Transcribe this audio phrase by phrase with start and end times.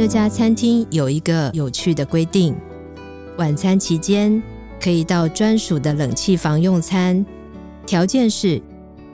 [0.00, 2.56] 这家餐厅有一个有趣的规定：
[3.36, 4.42] 晚餐期间
[4.82, 7.22] 可以到专属的冷气房用餐，
[7.84, 8.62] 条件是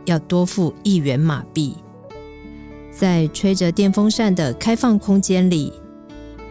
[0.04, 1.74] 要多付一元马币。
[2.92, 5.72] 在吹着电风扇的开放空间里，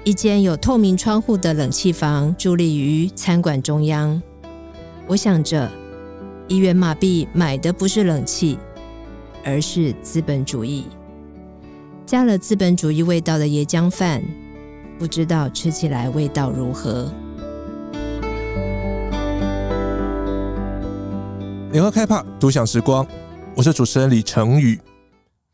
[0.03, 4.21] 一间有透明窗户的冷气房伫立于餐馆中央。
[5.07, 5.71] 我想着，
[6.49, 8.57] 一元马币买的不是冷气，
[9.45, 10.83] 而是资本主义。
[12.15, 14.23] 加了资本主义味道的椰浆饭，
[14.97, 17.13] 不知道吃起来味道如何。
[21.73, 23.05] 联合开帕独享时光，
[23.53, 24.79] 我是主持人李成宇。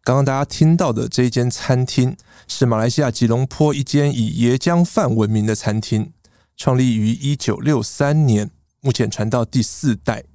[0.04, 2.16] 刚刚大家听到的这一间餐厅
[2.48, 6.14] 是马来西亚吉隆坡一间以椰浆饭闻名的餐厅，
[6.56, 10.26] 创立于一九六三年，目前传到第四代。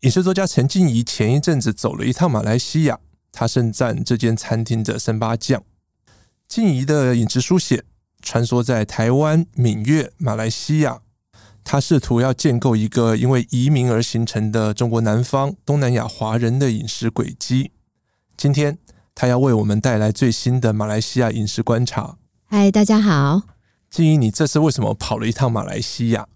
[0.00, 2.98] 饮食作家陈静怡前一阵子走了一趟马来西亚。
[3.32, 5.64] 他盛赞这间餐厅的三八酱。
[6.46, 7.82] 静怡的饮食书写
[8.20, 11.00] 穿梭在台湾、闽粤、马来西亚，
[11.64, 17.72] 他试图要建构一个因为移民而形成的中国南方、东南亚华人的饮食轨迹。
[18.36, 18.76] 今天
[19.14, 22.18] 他要为我们带来最新的马来西亚饮食观察。
[22.44, 23.42] 嗨，大家好，
[23.90, 26.28] 静怡，你这次为什么跑了一趟马来西亚？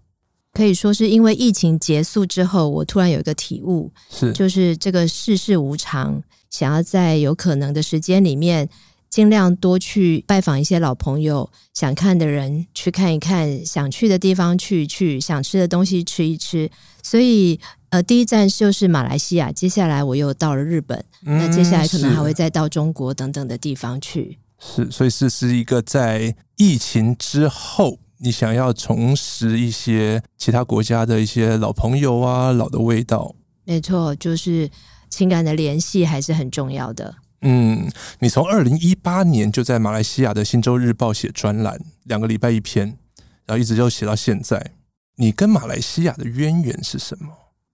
[0.53, 6.19] 可以说是因为疫情结束之后，我突然有一个体悟，是就是这个世事无常。
[6.57, 8.67] 想要在有可能的时间里面，
[9.11, 16.67] 尽量多去拜访一些老朋友，想看的人去看一看，想去的地方去一去，想吃的东西吃一吃。
[17.03, 24.39] 所以，呃，第一站就是马来西亚，接下来我又到了日本，嗯、那接下来可能还会再到中国等等的地方去。
[24.57, 33.35] 是，所以这是一个在疫情之后，你想要重拾一些其他国家的一些老朋友啊，老的味道。
[33.63, 34.67] 没错，就是。
[35.09, 37.15] 情感的联系还是很重要的。
[37.41, 42.97] 嗯，你从二零一八年就在马来西亚的《新洲日报》写专栏，两个礼拜一篇，
[43.45, 44.71] 然后一直就写到现在。
[45.17, 47.29] 你跟马来西亚的渊源是什么？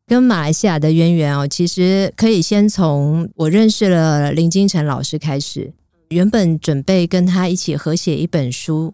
[0.06, 5.74] 跟马来西亚的渊源哦，其实可以先从我认识了林金城老师开始。
[6.10, 8.94] 原本准备跟他一起合写一本书。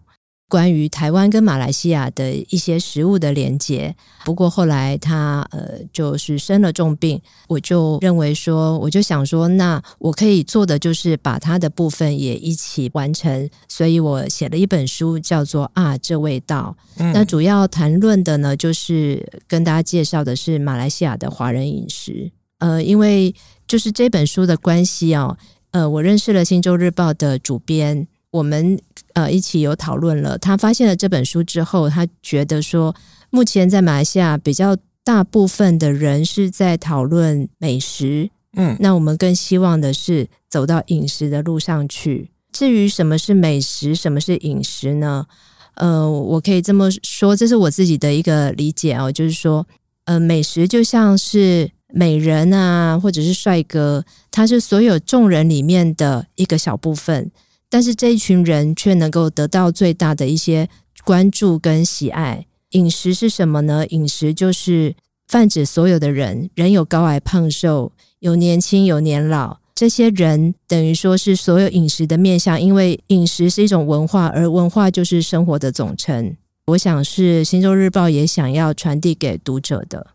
[0.50, 3.94] 关于台湾跟马来西亚的一些食物的连接，
[4.24, 16.76] 不过后来他呃就是生了重病，我就认为说，我就想说，那我可以做的就是把他的部分也一起完成，所以我写了一本书，叫做《啊这味道》。
[16.98, 17.12] 嗯。
[17.12, 22.32] 那主要谈论的呢，就是跟大家介绍的是马来西亚的华人饮食。
[22.58, 23.32] 呃，因为
[23.68, 25.38] 就是这本书的关系哦，
[25.70, 28.08] 呃，我认识了《星洲日报》的主编。
[28.30, 28.78] 我们
[29.14, 32.94] 呃一起有讨论了，他发现了这本书之后，他觉得说，
[33.30, 42.30] 目前在马来西亚比较大部分的人是在讨论美食，嗯，那我们更希望的是走到饮食的路上去。
[42.52, 45.26] 至于什么是美食，什么是饮食呢？
[45.74, 49.66] 呃，我可以这么说，这是我自己的一个理解哦，就是说，
[50.04, 57.30] 呃，美食就像是美人啊，或者是帅哥，他是所有众人里面的一个小部分。
[57.70, 60.68] 但是这一群人却能够得到最大的一些
[61.04, 62.44] 关注跟喜爱。
[62.70, 63.86] 饮食是什么呢？
[63.86, 64.94] 饮食就是
[65.28, 72.60] 泛指所有的人，人有高矮胖瘦，有年轻有年老，这些人等于说是所有饮食的面向。
[72.60, 76.36] 因为饮食是一种文化，而文化就是生活的总称。
[76.66, 80.08] 我想是《星洲日报》也想要传递给读者的。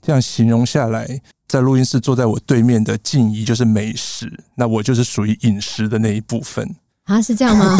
[0.00, 1.20] 这样形容下来。
[1.52, 6.66] 在录音室坐在我对面的静怡就是美食，那我就是属于饮食的那一部分
[7.04, 7.78] 啊，是这样吗？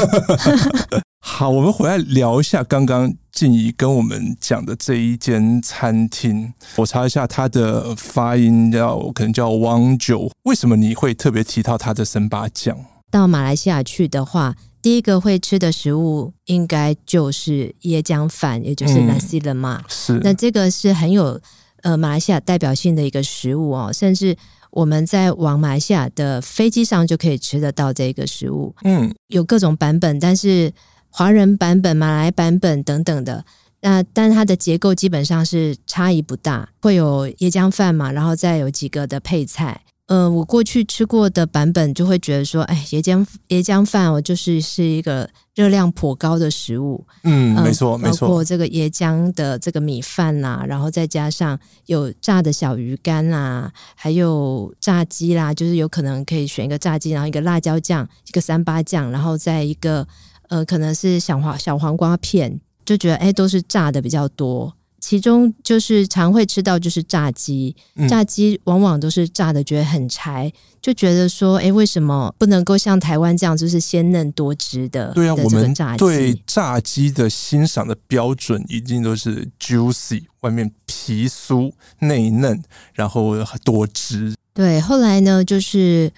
[1.25, 6.53] 好，我们回来聊一下刚刚静怡跟我们讲的这一间餐厅。
[6.77, 10.31] 我查一下它的发音叫，可能叫王九。
[10.43, 12.77] 为什么你会特别提到它的生巴酱？
[13.11, 19.81] 到马来西亚去的话，第一个会吃的食物应该就是椰浆饭，也就是 nasi lemak。
[19.89, 21.41] 是，那这个是很有。
[21.83, 24.37] 呃，马来西亚代表性的一个食物哦，甚至
[24.71, 28.75] 我们在往马来西亚的飞机上就可以吃得到这个食物。
[28.85, 30.73] 嗯，有各种版本，但是
[31.11, 33.45] 华人版本、马来版本等等的，
[33.81, 39.83] 那但它的结构基本上是差异不大，会有椰浆饭嘛，然后再有几个的配菜。
[40.13, 47.03] 呃，我过去吃过的版本就会觉得说，哎，椰浆椰浆饭，我就是是一个热量颇高的食物。
[47.23, 48.29] 嗯，没错，没错。
[48.29, 60.07] 包括这个椰浆的这个米饭啦、啊，然后再加上有炸的小鱼干啦、啊，还有炸鸡啦，就是有可能可以选一个炸鸡，然后一个辣椒酱，一个三八酱，然后再一个
[60.51, 64.75] 呃，可能是小黄小黄瓜片，就觉得哎，都是炸的比较多。
[65.03, 70.51] 其中就是常会吃到就是炸鸡，嗯、炸鸡往往都是炸的觉得很柴，
[70.81, 75.13] 就觉得说，哎，为什么不能够像台湾这样，就是鲜嫩多汁的？
[75.13, 82.63] 对啊，的我们对炸鸡的欣赏的标准一定都是 juicy，外面皮酥内嫩，
[82.95, 83.35] 然后
[83.65, 84.33] 多汁。
[84.55, 86.13] 对，后来呢，就是。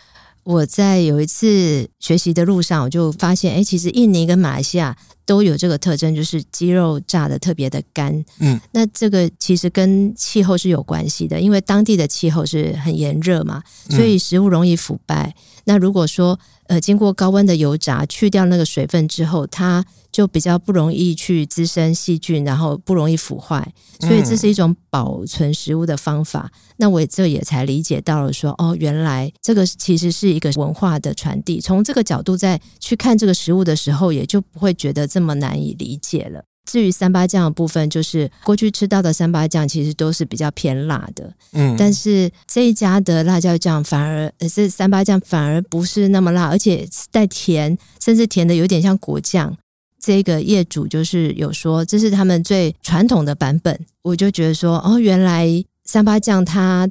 [0.44, 4.94] 我在有一次学习的路上，我就发现，哎，其实印尼跟马来西亚
[5.26, 8.24] 都有这个特征，就是鸡肉炸的特别的干。
[8.38, 15.34] 嗯，那这个其实跟气候是有关系的，因为当地的气候是很炎热嘛，所以食物容易腐败。
[15.36, 26.50] 嗯、那如果说呃经过高温的油炸，去掉那个水分之后，它就比较不容易去滋生细菌，然后不容易腐坏，所以这是一种保存食物的方法。
[26.54, 31.60] 嗯、那我这也才理解到了说，哦，原来这个其实是一个文化的传递。
[31.60, 36.42] 从这个角度再去看这个食物的时候，也就不会觉得这么难以理解了。
[36.64, 49.56] 至于三八酱的部分，就是过去吃到的三八酱其实都是比较偏辣的，嗯，但是这一家的辣椒酱反而，这三八酱反而不是那么辣，而且带甜，甚至甜的有点像果酱。
[50.00, 55.46] 这个业主就是有说，这是他们最传统的版本，我就觉得说，哦，原来
[55.84, 56.88] 三八酱它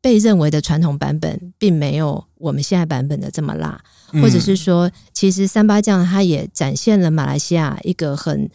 [0.00, 3.80] 被认为的传统版本，并没有我们现在版本的这么辣，
[4.20, 8.50] 或者是说，其实三八酱它也展现了马来西亚一个很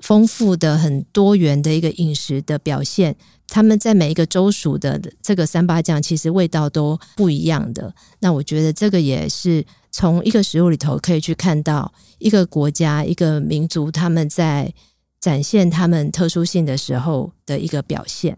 [0.00, 3.14] 丰富的、很多元的一个饮食的表现。
[3.48, 7.94] 他们在每一个州属的这个三八酱，其实味道都不一样的。
[8.20, 9.64] 那我觉得这个也是。
[9.94, 14.72] 从一个食物里头可以去看到一个国家、一个民族他们在
[15.20, 18.34] 展现他们特殊性的时候的一个表现。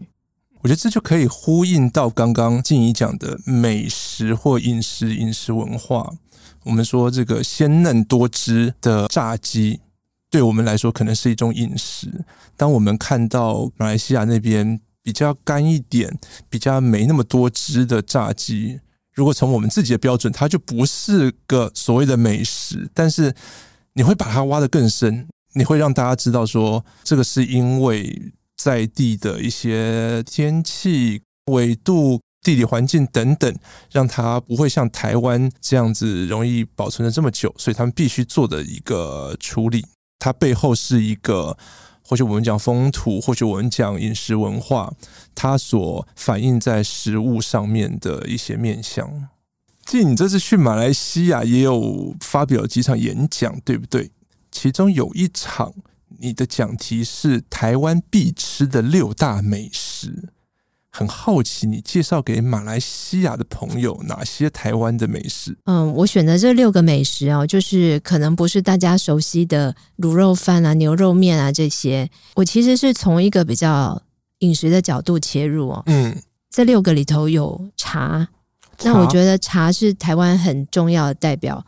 [0.65, 6.11] 我觉得这就可以呼应到刚刚静怡讲的美食或饮食、饮食文化。
[6.63, 9.79] 我们说这个鲜嫩多汁的炸鸡，
[10.31, 12.25] 对我们来说可能是一种饮食。
[12.57, 16.17] 当我们看到马来西亚那边比较干一点、
[16.49, 18.79] 比较没那么多汁的炸鸡。
[19.13, 22.89] 如果从我们自己的标准，它就不是个所谓的美食。
[22.91, 23.35] 但是
[23.93, 28.33] 你会把它挖得更深，你会让大家知道说，这个是因为
[28.65, 31.21] 在地的一些天气、
[31.51, 33.55] 纬度、地理环境等等，
[33.91, 39.85] 让它不会像台湾这样子容易保存的这么久，所以他们必须做的一个处理。
[40.17, 41.55] 它背后是一个。
[42.07, 44.93] 或许我们讲风土，或许我们讲饮食文化，
[45.35, 49.27] 它所反映在食物上面的一些面向。
[49.85, 54.11] 记你这次去马来西亚也有发表几场演讲，对不对？
[54.51, 55.73] 其中有一场，
[56.19, 60.29] 你的讲题是台湾必吃的六大美食。
[60.97, 65.57] 很好奇，你介绍给马来西亚的朋友哪些台湾的美食？
[65.65, 72.09] 嗯，我选的这六个美食哦，就是可能不是大家熟悉的卤肉饭啊、牛肉面啊这些。
[72.35, 74.01] 我其实是从一个比较
[74.39, 75.83] 饮食的角度切入哦。
[75.87, 76.17] 嗯，
[76.49, 78.29] 这六个里头有茶，
[78.77, 81.65] 茶，那我觉得茶是台湾很重要的代表。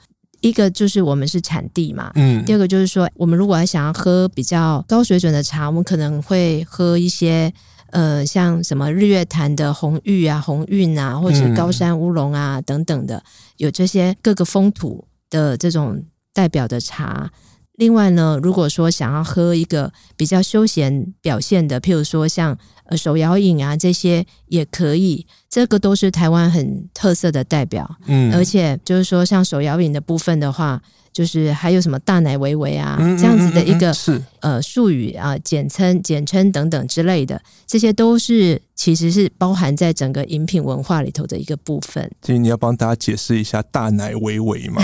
[0.48, 2.44] 一个就是我们是产地嘛，嗯。
[2.46, 7.54] 第二个就是说，我们如果还想要喝比较高水准的茶，我们可能会喝一些。
[7.92, 13.24] 呃，像什么日月潭的红玉啊、红韵啊，或者高山乌龙啊、嗯、等等的，
[13.56, 16.04] 有这些各个风土的这种
[16.34, 17.32] 代表的茶。
[17.78, 27.90] 另外呢，如果说想要喝一个比较休闲表现的，譬如说像呃手摇饮啊这些也可以，这个都是台湾很特色的代表。
[28.08, 30.82] 嗯，而且就是说像手摇饮的部分的话。
[31.18, 42.08] 就是还有什么大奶维维啊，这样子的一个是呃术语啊，简称简称等等之类的，这些都是其实是包含在整个饮品文化里头的一个部分。
[42.22, 44.80] 所以你要帮大家解释一下大奶维维吗？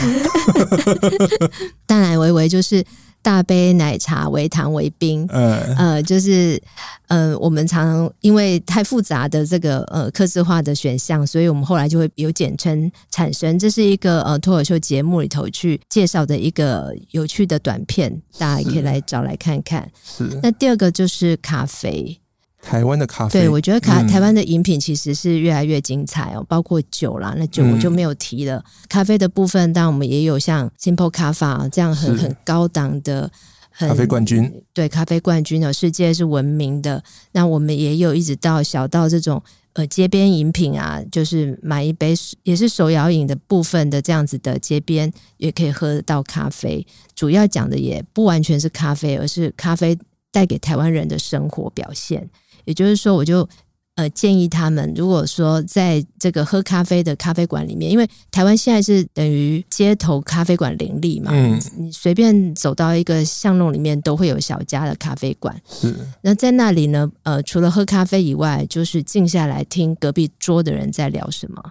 [1.85, 2.83] 大奶维维就是。
[3.23, 6.61] 大杯奶茶为糖为冰，嗯，呃，就是，
[7.07, 13.57] 呃，我们常常因为太复杂的这个呃刻字化的选项，所以我们后来就会有简称产生。
[13.57, 19.89] 这是一个呃脱口秀节目里头去介绍的一个有趣的短片，大家也可以来找来看看。
[20.03, 20.29] 是。
[20.43, 22.19] 那第二个就是咖啡。
[22.63, 28.55] 台湾的咖啡，对，我觉得咖台湾的饮品其实是越来越精彩哦，包括酒啦，那酒我就没有提了。
[28.55, 33.29] 嗯、咖啡的部分，当然我们也有像 Simple Cafe 这样很很高档的
[33.69, 37.03] 很咖啡冠军，对，咖啡冠军的世界是闻名的。
[37.33, 39.43] 那我们也有一直到小到这种
[39.73, 46.85] 呃街边饮品啊，就是买一杯也是手摇饮的部分的这样子的街边也可以喝到咖啡。
[47.13, 49.97] 主要讲的也不完全是咖啡，而是咖啡
[50.31, 52.27] 带给台湾人的生活表现。
[52.65, 53.47] 也就是说，我就
[53.95, 65.55] 呃，建议他们，如果说在这个喝咖啡的咖啡馆里面，因为台湾现在是等于街头咖啡馆林立嘛，嗯，你随便走到一个巷弄里面，都会有小家的咖啡馆。
[65.69, 71.63] 是，那在那里呢，呃，除了喝咖啡以外，就是静下来听隔壁桌的人在聊什么。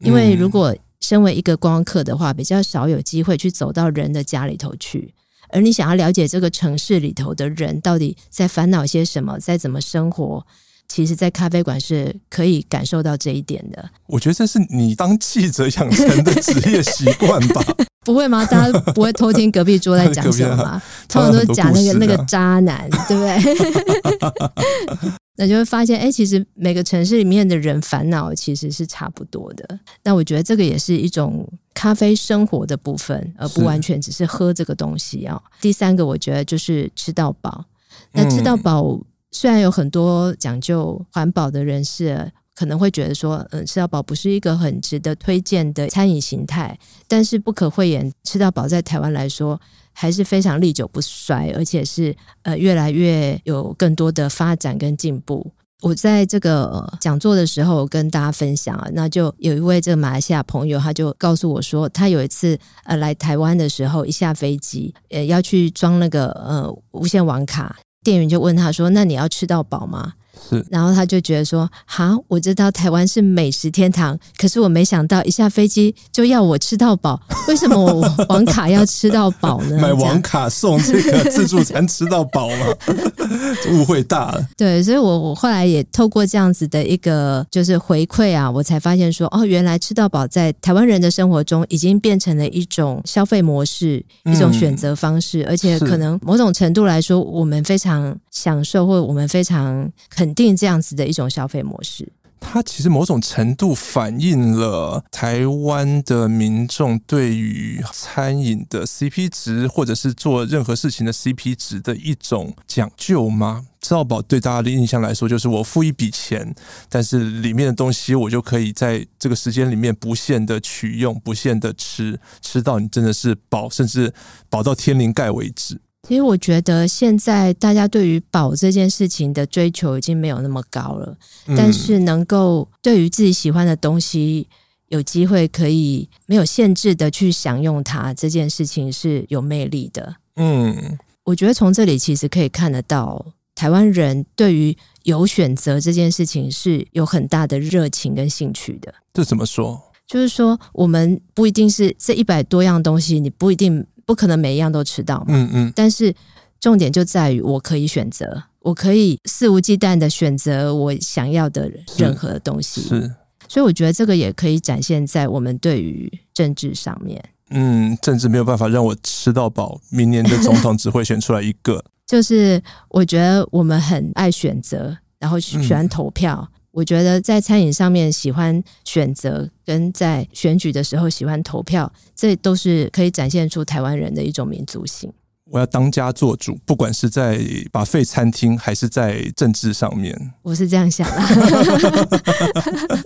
[0.00, 5.14] 因为如果身为一个观光客的话，比较少有机会去走到人的家里头去，
[5.48, 10.44] 而你想要了解这个城市里头的人到底在烦恼些什么，在怎么生活。
[10.88, 13.90] 其实，在咖啡馆是可以感受到这一点的。
[14.06, 17.60] 我觉得这是你当记者养成的职业习惯吧？
[18.06, 18.44] 不会吗？
[18.46, 20.82] 大家不会偷听隔壁桌在讲什么吗？
[21.10, 25.10] 通常都是讲那个那个渣男，对不对？
[25.36, 29.78] 那就会发现，哎，其实每个城市里面的人烦恼其实是差不多的。
[30.02, 35.40] 那我觉得这个也是一种咖啡生活的部分，而不完全只是喝这个东西啊。
[35.60, 37.64] 第三个，我觉得就是吃到饱。
[38.12, 38.98] 那吃到饱。
[39.32, 49.60] 虽然有很多讲究环保的人士可能会觉得说，嗯，吃到饱不是一个很值得推荐的餐饮形态，但是不可讳言，吃到饱在台湾来说
[49.98, 55.50] 还是非常历久不衰，而且是呃越来越有更多的发展跟进步。
[55.82, 67.76] 我在这个讲座的时候跟大家分享啊，那就有一位这个马来西亚朋友，他就告诉我说，他有一次呃来台湾的时候，一下飞机呃要去装那个呃无线网卡。
[68.02, 70.12] 店员就问他说：“那你要吃到饱吗？”
[70.48, 79.78] 是，然后他就觉得说：“哈，我知道台湾是美食天堂，可是我没想到一下飞机就要我吃到饱，为什么我网卡要吃到饱呢？
[79.82, 82.66] 买网卡送这个自助餐吃到饱吗？
[83.72, 84.46] 误会大了。
[84.56, 113.66] 对，所以我我后来也透过这样子的一个就是回馈啊，我才发现说，哦，原来吃到饱在台湾人的生活中已经变成了一种消费模式，一种选择方式，嗯、而且可能某种程度来说，我们非常享受，或者我们非常肯定这样子的一种消费模式，它其实某种程度反映了台湾的民众对于餐饮的 CP 值，或者是做任何事情的 CP 值的一种讲究吗？
[113.80, 116.54] 吃到饱对大家的印象来说，就是我付一笔钱，
[116.88, 124.12] 但是里面的东西我就可以在这个时间里面不限的取用，不限的吃，吃到你真的是饱，甚至
[124.50, 125.80] 饱到天灵盖为止。
[126.06, 131.16] 其实我觉得现在大家对于宝这件事情的追求已经没有那么高了，
[131.48, 134.46] 嗯、但是能够对于自己喜欢的东西
[134.86, 140.14] 有机会可以没有限制的去享用它，这件事情是有魅力的。
[140.36, 148.94] 嗯，我觉得从这里其实可以看得到，台湾人对于有选择这件事情是有很大的热情跟兴趣的。
[149.12, 149.82] 这怎么说？
[150.06, 153.84] 就是说，我们不一定是这一百多样东西，你不一定。
[154.06, 156.14] 不可能每一样都吃到嘛，嗯嗯，但是
[156.60, 163.14] 重点就在于我可以选择，我可以肆无忌惮的选择我想要的任何东西，是，是，
[163.48, 167.22] 所以我觉得这个也可以展现在我们对于政治上面。
[167.50, 171.84] 嗯，政治没有办法让我吃到饱，明年的总统只会选出来一个。
[172.06, 176.48] 就是我觉得我们很爱选择，然后喜欢投票。
[176.50, 185.10] 嗯我觉得在餐饮上面喜欢选择，跟在选举的时候喜欢投票，这都是可以展现出台湾人的一种民族性。
[185.50, 187.38] 我要当家做主，不管是在
[187.72, 191.16] buffet 餐厅还是在政治上面，我是这样想的。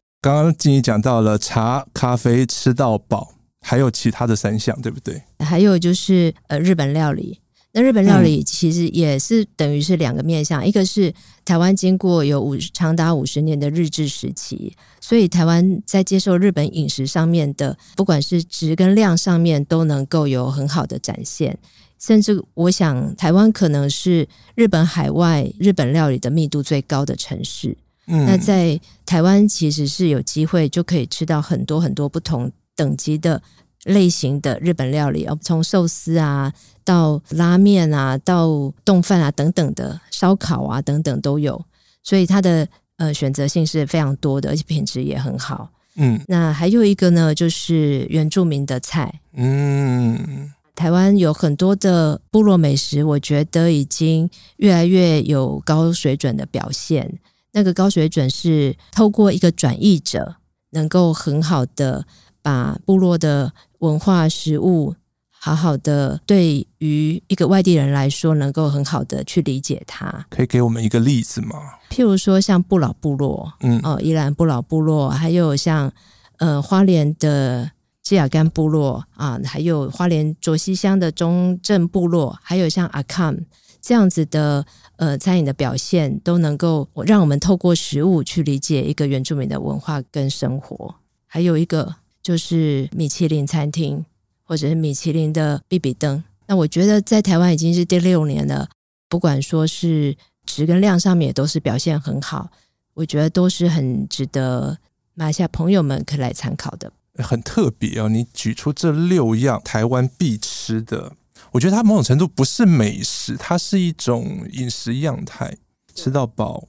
[0.20, 5.22] 刚刚静怡讲到了茶、咖啡吃到饱，还有其他的三项，对不对？
[5.38, 7.38] 还有就是呃，日本料理。
[7.72, 21.56] 那日本料理其实也是等于是两个面向，嗯、一个是台湾经过有五长达五十年的日治时期，所以台湾在接受日本饮食上面的，不管是质跟量上面都能够有很好的展现，
[22.00, 27.76] 甚至我想台湾可能是日本海外日本料理的密度最高的城市。
[28.08, 33.40] 嗯，那在台湾其实是有机会就可以吃到很多很多不同等级的。
[33.84, 36.52] 类型的日本料理哦，从寿司啊
[36.84, 38.48] 到拉面啊，到
[38.84, 41.64] 冻饭啊等等的烧烤啊等等都有，
[42.02, 45.70] 所以它的呃选择性是非常多的，而且品质也很好。
[45.96, 49.20] 嗯，那还有一个呢，就是原住民的菜。
[49.34, 57.18] 嗯，台湾有很多的部落美食，我觉得已经越来越有高水准的表现。
[57.52, 60.36] 那个高水准是透过一个转译者，
[60.70, 62.06] 能够很好的
[62.42, 64.94] 把部落的文化食物，
[65.30, 70.26] 好好的对于一个外地人来说，能够很好的去理解它。
[70.28, 71.54] 可以给我们一个例子吗？
[71.90, 75.90] 譬如说，像不老部落，嗯，哦，宜兰不老部落，还有像
[76.38, 77.70] 呃花莲的
[78.02, 83.36] 基亚干部落啊，还有花莲卓溪乡的中正部落，还有像阿康
[83.80, 84.64] 这样子的
[84.96, 90.94] 呃餐饮的表现，都能够让我们透过食物去理解一个原住民的文化跟生活。
[91.26, 94.04] 还有一个就是米其林餐厅，
[94.44, 96.22] 或者是米其林的必比登。
[96.46, 98.68] 那我觉得在台湾已经是第六年了，
[99.08, 102.50] 不管说是值跟量上面也都是表现很好，
[102.94, 104.76] 我觉得都是很值得
[105.14, 106.92] 马来西亚朋友们可以来参考的。
[107.16, 111.12] 很特别哦，你举出这六样台湾必吃的，
[111.52, 115.56] 我觉得它某种程度不是美食，它是一种饮食样态，
[115.94, 116.66] 吃到饱，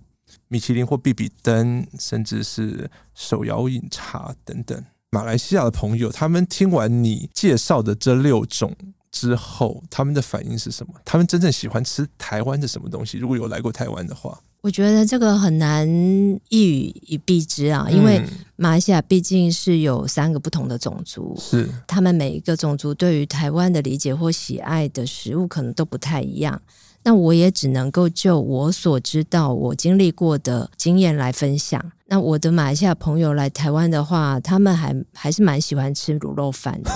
[0.48, 4.84] 米其林或必比登，甚至是手摇饮茶等等。
[5.14, 8.74] 马来西亚的朋友，他们听完你介绍的这六种
[9.12, 10.94] 之后，他们的反应是什么？
[11.04, 13.18] 他们真正喜欢吃台湾的什么东西？
[13.18, 14.40] 如果有来过台湾的话。
[14.62, 15.86] 我觉得这个很难
[16.48, 18.24] 一语以蔽之啊，因为
[18.56, 26.62] 马来西亚毕竟是有三个不同的种族，是他们每一个种族对于台湾的理解或喜爱的食物可能都不太一样。
[27.04, 31.84] 那我也只能够就我所知道、我经历过的经验来分享。
[32.12, 36.92] 那我的马来西亚朋友来台湾的话，他们还还是蛮喜欢吃卤肉饭的。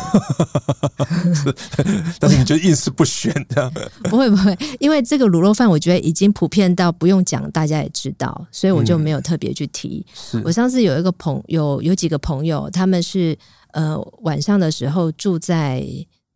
[2.19, 3.71] 但是你就硬是不选这样？
[4.11, 10.05] 不会不会，因为这个卤肉饭我觉得已经普遍到不用讲，大家也知道，所以我就没有特别去提。
[10.33, 13.37] 嗯、我上次有一个朋友，有几个朋友，他们是
[13.71, 15.81] 呃晚上的时候住在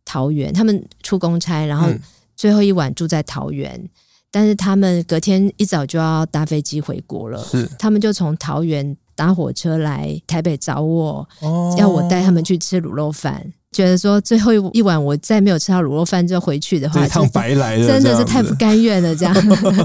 [0.06, 1.86] 桃园，他们出公差，然后。
[1.90, 2.00] 嗯
[2.40, 3.86] 最后一晚住在桃园，
[4.32, 7.42] 但是他们隔天一早就要搭飞机回国了。
[7.44, 13.44] 是，他们就从桃园搭火车来台北找我，哦、要我带他们去吃卤肉饭。
[13.72, 19.14] 觉得说最后一晚我再没有吃到卤肉饭就回去的话，这一趟白来了，真的是太不甘愿了。
[19.14, 19.34] 这样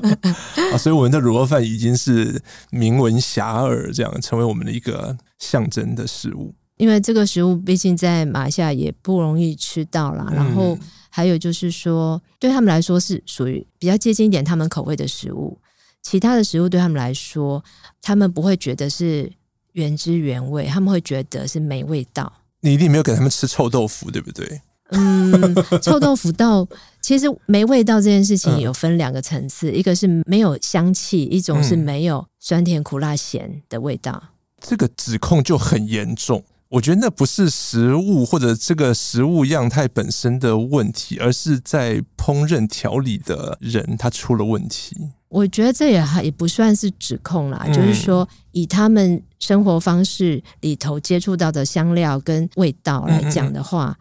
[0.73, 6.53] 啊，所以我们的卤肉饭已经是名闻遐迩，这样成为我们的一个象征的食物。
[6.77, 10.77] 因为这个食物毕竟在马来西亚也不容易吃到啦，然后。
[11.15, 15.57] 还有就是说，对他们来说是属于比较接近一点他们口味的食物。
[16.03, 17.63] 其他的食物对他们来说，
[18.01, 19.31] 他们不会觉得是
[19.71, 22.41] 原汁原味，他们会觉得是没味道。
[22.59, 24.59] 你一定没有给他们吃臭豆腐，对不对？
[24.91, 26.67] 嗯，臭豆腐到
[26.99, 34.21] 其实没味道这件事情有分两个层次，嗯、一个是没有香气，一种是没有酸甜苦辣咸的味道。
[34.21, 34.29] 嗯、
[34.59, 36.43] 这个指控就很严重。
[36.69, 44.95] 我觉得那不是食物或者这个食物样态本身的问题，而是在烹饪调理的人他出了问题。
[45.29, 53.97] 我觉得这也还也不算是指控啦，嗯、就是说以他们生活方式里头接触到的香料跟味道来讲的话，嗯嗯，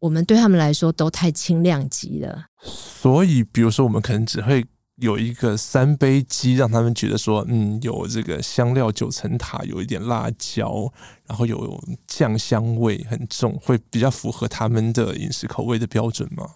[0.00, 2.46] 我们对他们来说都太轻量级了。
[2.62, 4.64] 所以，比如说，我们可能只会。
[4.96, 10.92] 有一个三杯鸡，让他们觉得说，嗯，有这个香料九层塔，有一点辣椒，
[11.26, 16.48] 然后有酱香味很重，会比较符合他们的饮食口味的标准吗？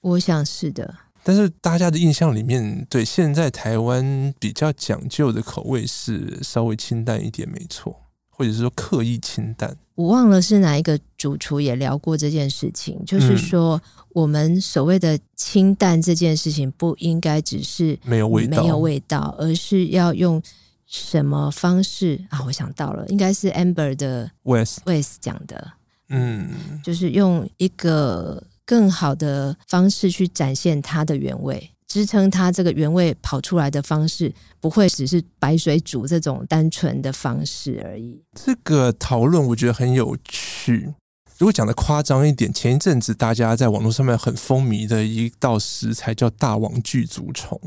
[0.00, 0.94] 我想是的。
[1.24, 8.04] 但是大家的印象里面，对现在台湾比较讲究的口味是稍微清淡一点，没错。
[8.30, 20.40] 或者是说刻意清淡，我忘了是哪一个主厨也聊过这件事情，就是说我们所谓的清淡这件事情，不应该只是没有味道，没有味道，而是要用
[20.86, 22.40] 什么方式啊？
[22.46, 25.72] 我想到了，应该是 Amber 的 West West 讲的，
[26.10, 31.68] 嗯，就是用一个更好的方式去展现它的原味。
[31.88, 38.22] 支撑它这个原味跑出来的方式，不会只是白水煮这种单纯的方式而已。
[38.34, 40.92] 这个讨论我觉得很有趣。
[41.38, 47.58] 如果讲的夸张一点，前一阵子大家在网络上面很风靡的一道食材叫大王具足虫，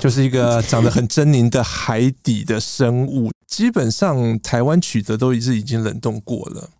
[0.00, 3.30] 就是一个 长得很狰狞的海底的生物。
[3.46, 6.70] 基本上台湾取得都是已经冷冻过了，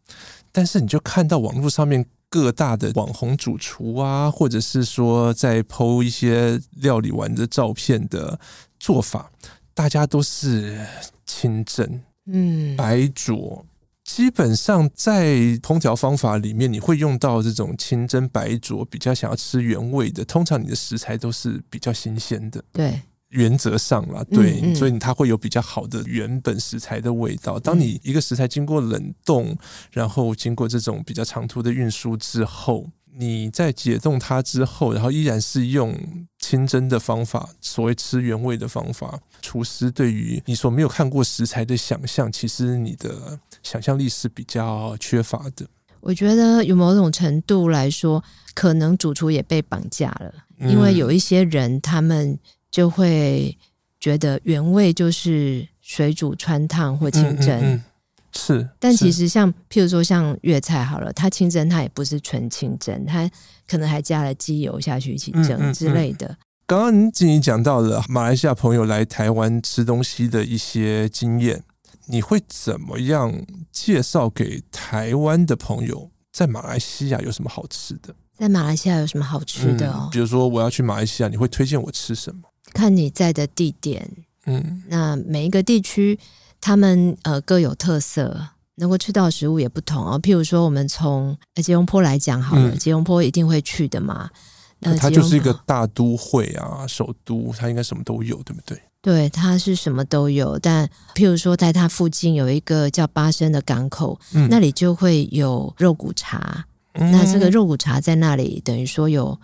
[0.51, 2.05] 但是你就看到网络上面。
[2.31, 8.39] 各大的网红主厨啊，或者是说在 PO 一些料理完的照片的
[8.79, 9.31] 做法，
[9.73, 10.87] 大家都是
[11.25, 13.65] 清蒸，嗯，白灼。
[14.05, 23.03] 基本上在烹调方法里面，你会用到这种清蒸白灼，比较想要吃原味的，通常你的食材都是比较新鲜的，对。
[23.31, 27.59] 原则上啦，对，嗯嗯，所以它会有比较好的原本食材的味道。
[27.59, 29.57] 当你一个食材经过冷冻，
[29.93, 35.95] 然后经过这种比较长途的运输之后，你在解冻它之后，然后依然是用
[36.39, 45.67] 清蒸的方法，所谓吃原味的方法，厨师对于你所没有看过食材的想象，其实你的想象力是比较缺乏的。
[46.01, 52.39] 我觉得有某种程度来说，可能主厨也被绑架了，因为有一些人他们。
[52.71, 53.57] 就会
[54.01, 57.85] 觉得原味就是水煮、穿烫或清蒸，嗯嗯嗯、
[58.33, 58.69] 是。
[58.79, 63.29] 但其实像譬如说像粤菜好了，它清蒸它也不是纯清蒸，它
[63.67, 66.37] 可能还加了鸡油下去一起蒸之类的。
[66.67, 71.65] 刚刚您静怡讲到了马来西亚朋友来台湾吃东西的一些经验，
[72.07, 78.15] 你会怎么样介绍给台湾的朋友，在马来西亚有什么好吃的？
[78.37, 80.09] 在马来西亚有什么好吃的哦？
[80.09, 82.43] 嗯，比如说我要去马来西亚，你会推荐我吃什么？
[82.79, 84.09] 看你在的地点，
[84.47, 86.17] 嗯，那每一个地区
[86.61, 88.41] 他们呃各有特色，
[88.77, 90.21] 能够吃到的食物也不同哦。
[90.23, 94.31] 譬如说，我们从吉隆坡来讲好了，嗯，吉隆坡一定会去的嘛。
[94.79, 98.81] 那它就是一个大都会啊，首都，它应该什么都有，对不对？
[99.03, 100.57] 对，它是什么都有。
[100.57, 106.65] 但譬如说，在它附近有一个叫巴生的港口，嗯，那里就会有肉骨茶。
[106.95, 109.39] 那这个肉骨茶在那里，等于说有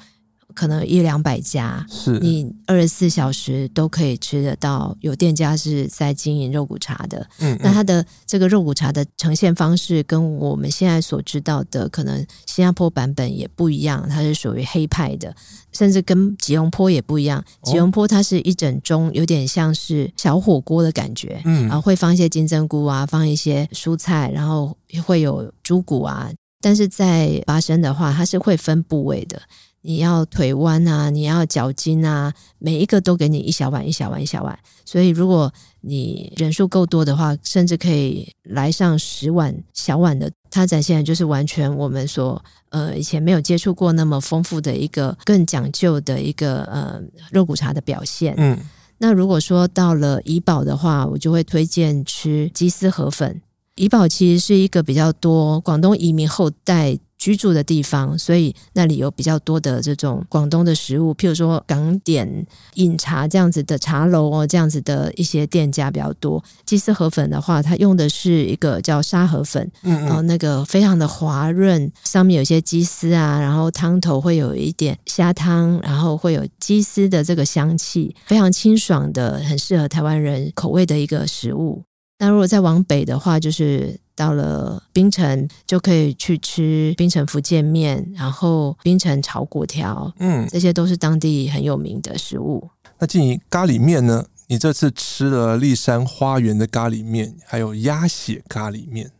[0.55, 4.97] 可能一两百家，是你二十四小时都可以吃得到。
[5.01, 15.35] 有店家是在经营肉骨茶的，嗯，那它的这个肉骨茶的呈现方式跟我们现在所知道的可能新加坡版本也不一样，它是属于黑派的，
[15.73, 17.45] 甚至跟吉隆坡也不一样。
[17.65, 26.31] 吉隆坡它是一整盅，有点像是小火锅的感觉，嗯，然后会放一些金针菇啊，放一些蔬菜，然后会有猪骨啊。
[26.61, 29.39] 但是在巴生的话，它是会分部位的，
[29.87, 34.59] 你要腿弯啊，你要脚筋啊，每一个都给你一小碗一小碗一小碗。
[34.87, 40.33] 所以如果你人数够多的话，甚至可以来上十碗小碗的。
[40.51, 46.99] 它展现的就是完全我们所呃以前没有接触过那么丰富的一个更讲究的一个呃
[47.31, 48.33] 肉骨茶的表现。
[48.39, 48.59] 嗯，
[48.97, 53.43] 那如果说到了怡宝的话，我就会推荐吃鸡丝河粉。
[53.75, 66.45] 怡宝其实是一个比较多广东移民后代居住的地方，所以那里有比较多的这种广东的食物，譬如说港点饮茶这样子的茶楼哦，这样子的一些店家比较多。
[66.67, 81.83] 鸡丝河粉的话，它用的是一个叫沙河粉，嗯，嗯，然后那个非常的滑润，上面有些鸡丝啊，然后汤头会有一点虾汤，然后会有鸡丝的这个香气，非常清爽的，很适合台湾人口味的一个食物。
[82.19, 92.69] 那如果再往北的话，就是到了冰城，就可以去吃冰城福建面，然后冰城炒粿条，嗯，这些都是当地很有名的食物。
[92.99, 94.25] 那至于咖喱面呢？
[94.47, 99.11] 你这次吃了丽山花园的咖喱面，还有鸭血咖喱面。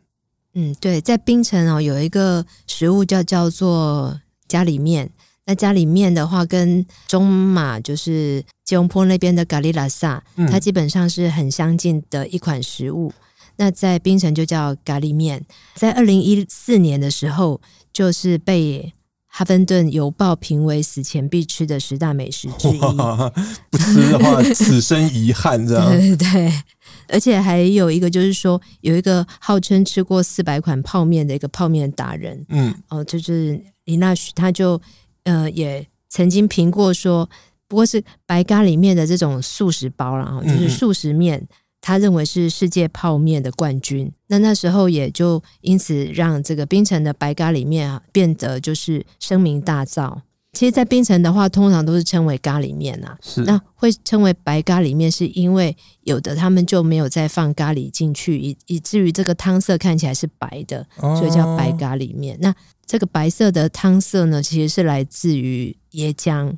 [0.53, 5.11] 嗯，对，在冰城哦，有一个食物叫叫做咖喱面。
[5.47, 13.11] 那咖喱面的话，跟中马就是吉隆坡那边的咖喱拉萨，它基本上是很相近的一款食物。
[13.57, 17.61] 嗯、那在槟城就叫咖喱面，在二零一四年的时候，
[17.93, 18.93] 就是被
[19.27, 22.79] 《哈芬顿邮报》评为死前必吃的十大美食之一。
[23.71, 25.91] 不吃的话，此生遗憾，这样。
[25.91, 26.63] 对对对，
[27.09, 34.81] 而且还有一个就是说，有一个号称吃过四百款泡面的一个泡面达人，嗯，哦，就是李纳许，他就。
[35.25, 37.27] 呃，也曾经评过说，
[37.67, 41.43] 不过是白咖喱面的这种速食包，然后就是速食面，
[41.87, 44.11] 他认为是世界泡面的冠军。
[44.29, 50.19] 那那时候也就因此让这个冰城的白咖喱面啊变得就是声名大噪。
[50.55, 53.19] 其实，在冰城的话，通常都是称为咖喱面啊。
[53.21, 53.43] 是。
[53.43, 62.39] 那会称为白咖喱面，是因为有的他们就没有再放咖喱进去，以以至于这个汤色看起来是白的，所以叫白咖喱面。
[62.41, 62.55] 那
[62.87, 66.51] 这个白色的汤色呢，其实是来自于椰浆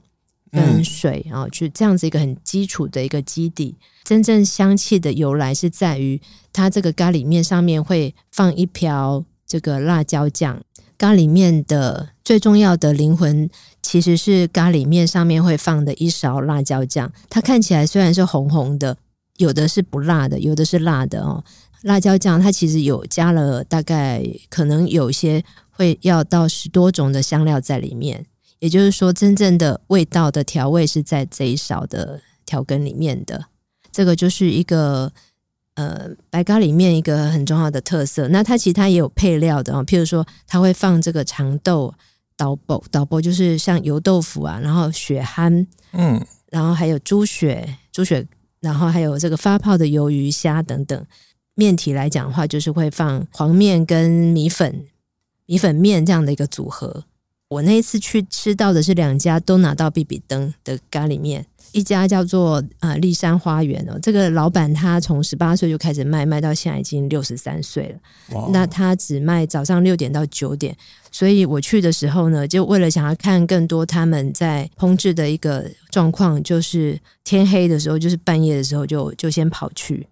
[0.53, 3.75] 跟水啊，就这样子一个很基础的一个基底。
[4.07, 6.21] 真正香气的由来是在于
[6.53, 10.63] 它这个咖喱面上面会放一瓢这个辣椒酱。
[10.97, 13.51] 咖喱面的最重要的灵魂
[13.83, 17.13] 其实是咖喱面上面会放的一勺辣椒酱。
[17.29, 18.97] 它看起来虽然是红红的，
[19.39, 21.43] 有的是不辣的，有的是辣的哦。
[21.83, 25.45] 辣椒酱它其实有加了大概可能有些。
[25.79, 28.25] 会要到十多种的香料在里面，
[28.61, 33.45] 也就是说，真正的味道的调味是在这一勺的调羹里面的。
[33.97, 35.11] 这个就是一个
[35.73, 38.29] 呃白咖里面一个很重要的特色。
[38.29, 41.95] 那它其实它也有配料的哦，譬如说，它会放这个长豆、
[42.37, 48.23] 豆包、豆包就是像油豆腐啊，然后血蚶，嗯，然后还有猪血、猪血，
[48.61, 51.07] 然后还有这个发泡的鱿鱼虾等等。
[51.55, 54.85] 面体来讲的话，就是会放黄面跟米粉。
[55.47, 57.05] 米粉面这样的一个组合，
[57.49, 68.37] 我那一次去吃到的是两家都拿到比比登的咖喱面，一家叫做呃丽山花园哦，这个老板他从十八岁就开始卖，卖到现在已经六十三岁了。
[68.37, 70.77] 哇那他只卖早上六点到九点，
[71.13, 80.09] 所以我去的时候呢，就为了想要看更多他们在烹制的一个状况，就是天黑的时候，就是半夜的时候就就先跑去。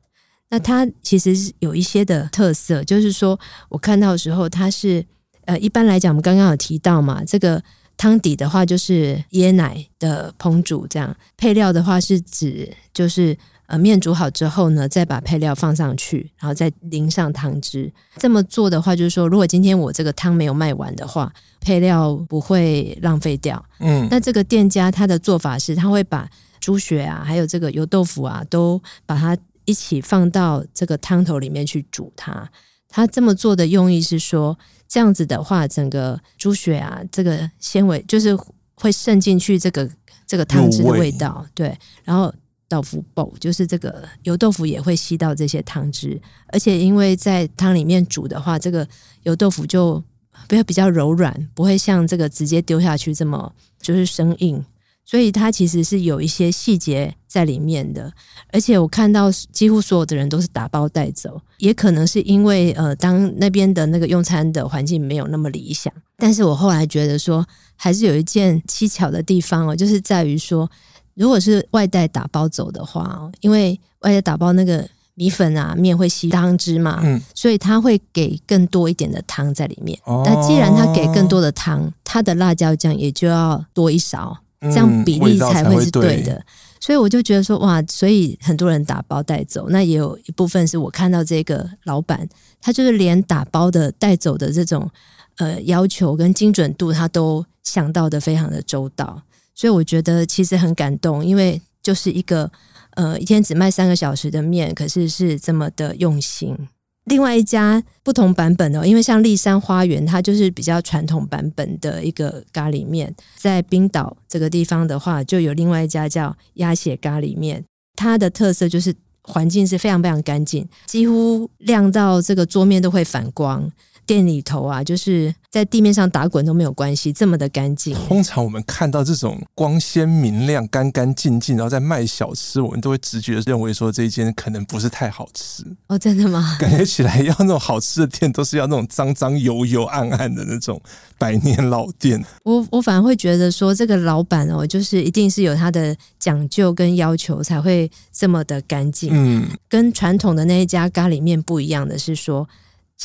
[0.50, 3.36] 那它其实是有一些的特色，就是说
[3.70, 5.04] 我看到的时候，它是。
[5.46, 7.62] 呃，一般来讲，我们刚刚有提到嘛，这个
[7.96, 17.92] 汤底的话就是椰奶的烹煮，这样配料的话是指就是呃面煮好之后呢，再把配料放上去，然后再淋上汤汁。
[18.16, 23.64] 这么做的话，就是说如果今天我这个汤没有卖完的话，配料不会浪费掉。
[23.78, 26.28] 嗯，那这个店家他的做法是，他会把
[26.58, 32.50] 猪血啊，还有这个油豆腐啊，都把它一起放到这个汤头里面去煮它。
[32.88, 34.56] 他这么做的用意是说，
[34.88, 38.36] 这样子的话，整个猪血啊，这个纤维就是
[38.74, 39.88] 会渗进去这个
[40.26, 41.78] 这个汤汁的味道，味对。
[42.04, 42.32] 然后
[42.68, 48.86] 豆腐煲就是这个油豆腐也会吸到这些汤汁，而且因为在汤里面煮的话，这个
[49.22, 50.02] 油豆腐就
[50.48, 54.64] 比较比较柔软，不会像这个直接丢下去这么就是生硬。
[55.06, 58.10] 所以它其实是有一些细节在里面的，
[58.50, 65.92] 而且我看到几乎所有的人都是打包带走，也可能是因为呃，当那边的那个用餐的环境没有那么理想。
[66.16, 70.70] 但是我后来觉得说，还是有一件蹊跷的地方哦，就是在于说，
[71.14, 79.98] 如果是外带打包走的话哦，因为外带打包那个米粉啊面会吸汤汁嘛，嗯，所以他会给更多一点的汤在里面。
[80.06, 84.38] 那既然他给更多的汤，他的辣椒酱也就要多一勺。
[84.70, 86.44] 这样比例才会是对的，
[86.80, 92.28] 所以我就觉得说哇，所以很多人打包带走，那也有一部分是我看到这个老板，
[92.60, 94.90] 他就是连打包的带走的这种
[95.36, 99.20] 呃要求跟精准度，他都想到的非常的周到，
[99.54, 102.50] 所以我觉得其实很感动，因为就是一个
[102.92, 106.56] 呃一天只卖三个小时的面，可是是这么的用心。
[107.04, 113.14] 另外一家不同版本哦，因为像丽山花园，它就是比较传统版本的一个咖喱面。
[113.36, 117.62] 在冰岛这个地方的话，就有另外一家叫鸭血咖喱面，
[117.94, 123.70] 它的特色就是环境是非常非常干净，几乎亮到这个桌面都会反光。
[124.06, 127.94] 店里头啊，就是在地面上打滚都没有关系，这么的干净。
[127.94, 135.64] 通常我们看到这种光鲜明亮、干干净净，然后在卖小吃，我们都会直觉认为说这一间可能不是太好吃。
[135.88, 136.56] 哦，真的吗？
[136.60, 140.80] 感觉起来要那种好吃的店，都是要那种脏脏油油暗暗的那种
[141.18, 142.22] 百年老店。
[142.44, 149.10] 我我反而会觉得说，这个老板哦，就是一定是有他的讲究跟要求，才会这么的干净。
[149.12, 152.48] 嗯，跟传统的那一家咖喱面不一样的是说。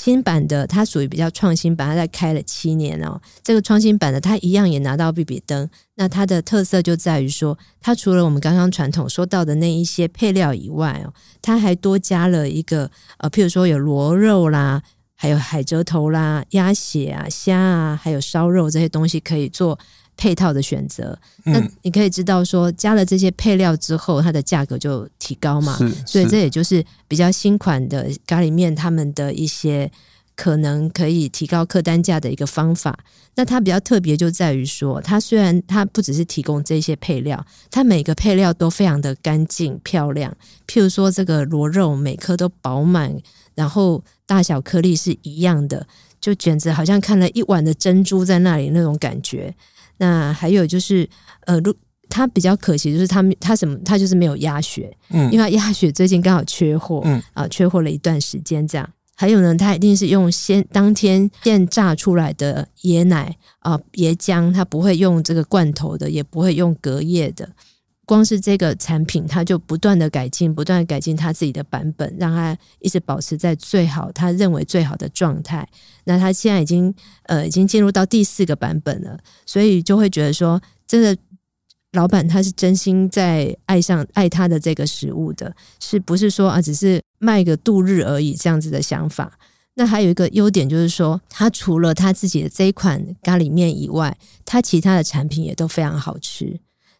[0.01, 3.19] 新版的它属于比较创新版，它在开了七年哦。
[3.43, 5.69] 这个创新版的它一样也拿到 B B 灯。
[5.95, 14.81] 那它的特色就在于说，它除了我们刚刚传统说到的那一些配料以外哦，它还多加了一个呃，譬如说有螺肉啦，
[15.15, 19.77] 还有海蜇头啦、鸭血啊、虾啊，还有烧肉这些东西可以做。
[20.19, 25.79] 配套的选择，那你可以知道说，加了这些配料之后，它的价格就提高嘛。
[26.05, 29.89] 所以这也就是比较新款的咖喱面，他们的一些
[30.35, 32.99] 可能可以提高客单价的一个方法。
[33.35, 40.35] 那它比较特别就在于说，它虽然它不只是提供这些配料，它每个配料都非常的干净漂亮。
[40.67, 43.17] 譬如说，这个螺肉每颗都饱满，
[43.55, 45.87] 然后大小颗粒是一样的，
[46.19, 49.55] 就简直好像看了一碗的珍珠在那里那种感觉。
[49.99, 51.07] 那还有就是，
[51.45, 51.71] 呃，如
[52.09, 58.89] 它比较可惜，就是他们他什么，他就是没有鸭血，嗯，因为鸭血最近刚好缺货，嗯啊，缺货了一段时间这样。
[59.15, 67.47] 还有呢，它一定是用鲜当天现榨出来的椰奶啊，椰浆，它不会用这个罐头的，也不会用隔夜的。
[68.09, 75.63] 光是这个产品，他就不断的改进，不断改进他自己的版本，让他一直保持在最好他认为最好的状态。
[76.05, 76.91] 那他现在已经
[77.25, 81.15] 呃已经进入到第四个版本了，所以就会觉得说，这个
[81.91, 89.37] 老板他是真心在爱上爱他的这个食物的，是不是说啊只是卖个度日而已这样子的想法？
[89.75, 96.59] 那还有一个优点就是说，他除了他自己的这一款咖喱面以外，他其他的产品也都非常好吃。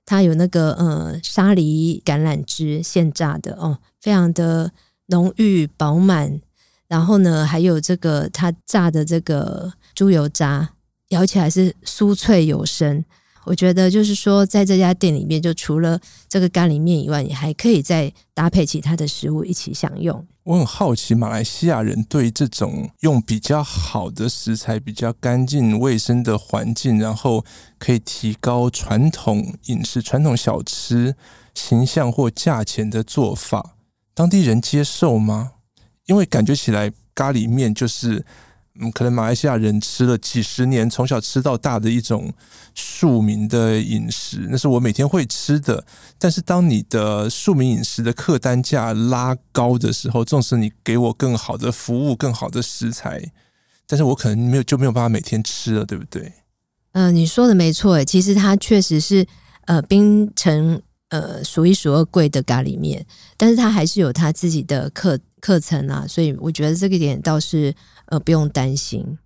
[0.09, 4.71] 它有那个呃沙梨橄榄汁现榨的哦，非常的
[5.09, 6.41] 浓郁饱满。
[6.87, 10.67] 然后呢，还有这个它榨的这个猪油渣，
[11.09, 13.05] 咬起来是酥脆有声。
[13.45, 20.25] 我觉得就是说，在这家店里面，就除了这个咖喱面以外，你还可以再搭配其他的食物一起享用。
[20.49, 27.45] 我很好奇，马来西亚人对这种用比较好的食材、比较干净卫生的环境，然后
[27.77, 31.15] 可以提高传统饮食、传统小吃
[31.53, 33.75] 形象或价钱的做法，
[34.15, 35.51] 当地人接受吗？
[36.07, 38.25] 因为感觉起来咖喱面就是。
[38.79, 42.33] 嗯，可能马来西亚人吃了几十年，从小吃到大的一种
[42.73, 45.85] 庶民的饮食，那是我每天会吃的。
[46.17, 53.21] 但是，当你的庶民饮食的客单价拉高的时候，纵使你给我更好的服务、更好的食材，
[53.85, 56.31] 但是我可能没有就没有办法每天吃了，对不对？
[56.93, 59.25] 嗯、呃，你说的没错，其实它确实是
[59.65, 67.73] 呃槟城呃数一数二贵的咖喱面，但是它还是有它自己的课课程啊，所以我觉得这个点倒是
[68.09, 69.17] 呃不用担心。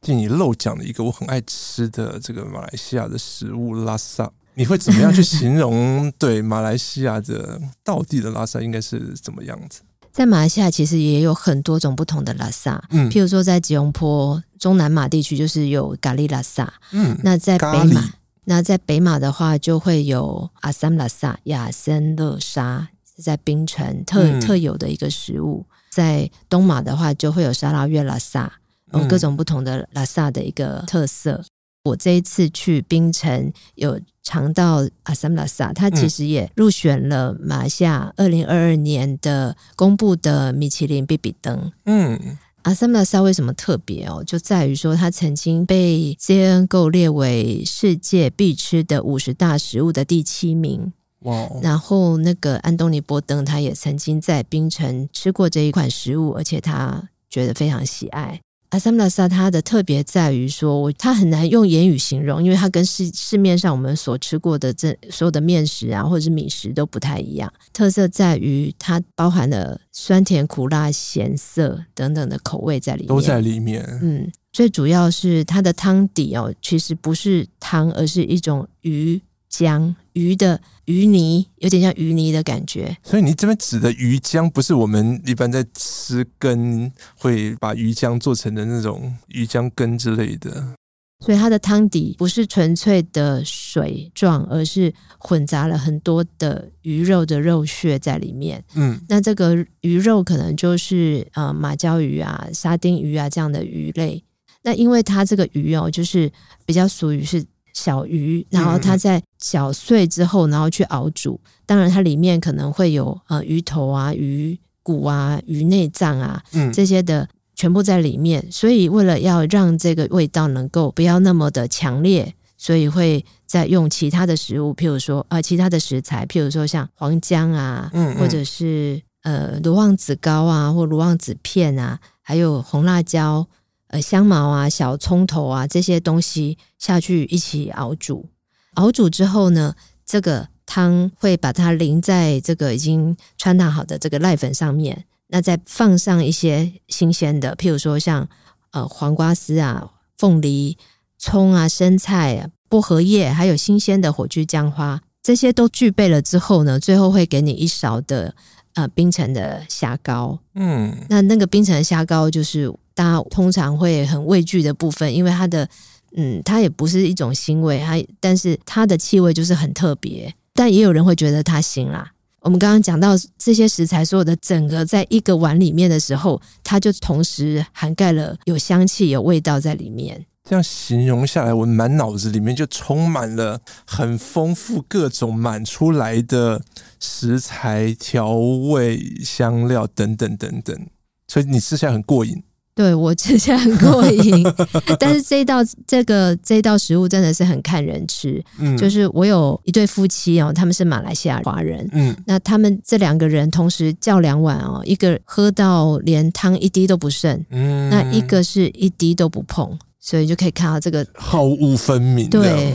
[0.00, 6.12] 就你漏讲了一个我很爱吃的这个马来西亚的食物拉萨，你会怎么样去形容？
[6.18, 9.80] 对马来西亚的道地的拉萨应该是怎么样子？
[10.12, 18.12] 在马来西亚其实也有很多种不同的拉萨，嗯，譬如说在吉隆坡中南马地区就是有咖喱拉萨，嗯，那在北马，
[18.44, 25.66] 那在北马的话就会有阿三拉萨、亚森乐沙，是在槟城特、嗯、特有的一个食物。
[25.94, 28.52] 在东马的话就会有沙拉越拉萨，
[28.92, 31.32] 有各种不同的拉萨的一个特色。
[31.34, 31.44] 嗯
[31.84, 41.70] 我这一次去槟城，有尝到阿萨姆拉萨，它其实也入选了马来西亚二零二二年的公布的米其林必比登。
[41.84, 44.24] 嗯，阿萨姆拉萨为什么特别哦？
[44.24, 50.90] 就在于说，它曾经被 CNN Go 列为世界必吃的五十大食物的第七名。
[51.24, 51.48] 哇！
[51.62, 58.40] 然后那个安东尼波登他也曾经在槟城吃过这一款食物，而且他觉得非常喜爱。
[58.70, 67.52] 阿萨姆拉萨它的特别在于说，它很难用言语形容，因为它跟市市面上我们所吃过的这所有的面食啊，或者是米食都不太一样。
[67.72, 73.80] 特色在于它包含了酸甜苦辣咸涩等等的口味在里面，都在里面。
[74.02, 79.20] 嗯，最主要是它的汤底哦，其实不是汤，而是一种鱼
[79.58, 79.94] 浆。
[80.12, 90.76] 鱼的鱼泥有点像鱼泥的感觉，所以你这边指的鱼浆不是我们一般在吃羹会把鱼浆做成的那种鱼浆羹之类的。
[91.24, 98.62] 所以它的汤底不是纯粹的水状，而是混杂了很多的鱼肉的肉屑在里面。
[98.74, 104.22] 嗯，那这个鱼肉可能就是呃马鲛鱼啊、沙丁鱼啊这样的鱼类。
[104.62, 106.30] 那因为它这个鱼哦，就是
[106.64, 107.44] 比较属于是。
[107.74, 111.38] 小鱼，然后它在搅碎之后，然后去熬煮。
[111.66, 118.46] 当然，它里面可能会有呃鱼头啊、鱼骨啊、鱼内脏啊，嗯，这些的全部在里面。
[118.50, 133.46] 所以，为了要让这个味道能够不要那么的强烈，所以会再用其他的食物，譬如说呃其他的食材，譬如说像黄姜啊，嗯，或者是呃罗望子膏啊，或罗望子片啊，还有红辣椒。
[133.94, 138.28] 呃，香茅啊，小葱头啊，这些东西下去一起熬煮。
[138.72, 139.72] 熬煮之后呢，
[140.04, 145.04] 这个汤会把它淋在这个已经穿烫好的这个濑粉上面。
[145.28, 148.28] 那再放上一些新鲜的，譬如说像
[148.72, 150.76] 呃黄瓜丝啊、凤梨、
[151.16, 158.34] 葱啊、生菜啊、薄荷叶，还有新鲜的火炬姜花，这些都具备了之后呢，最后会给你一勺的
[158.74, 160.40] 呃冰城的虾膏。
[160.56, 162.74] 嗯，那那个冰城的虾膏就是。
[162.94, 165.68] 大家通常会很畏惧的部分，因为它的，
[166.16, 170.32] 嗯，它也不是一种腥味，它，但是它的气味就是很特别。
[170.54, 172.12] 但也有人会觉得它腥啦。
[172.40, 180.24] 我们刚刚讲到这些食材，所有的整个在一个碗里面的时候，它就同时涵盖了有香气、有味道在里面。
[180.48, 186.62] 这样形容下来，我满脑子里面就充满了很丰富、各种满出来的
[187.00, 190.86] 食材、调味、香料等等等等，
[191.26, 192.42] 所以你吃起来很过瘾。
[192.74, 194.44] 对，我吃起来很过瘾，
[194.98, 198.44] 但是这一道这个这一道食物真的是很看人吃。
[198.58, 212.74] 嗯，就是我有一对夫妻哦，他们是马来西亚华人，嗯，那他们这两个人同时叫两碗哦，一个喝到连汤一滴都不剩，嗯，那一个是一滴都不碰，所以就可以看到这个 好恶分明，对，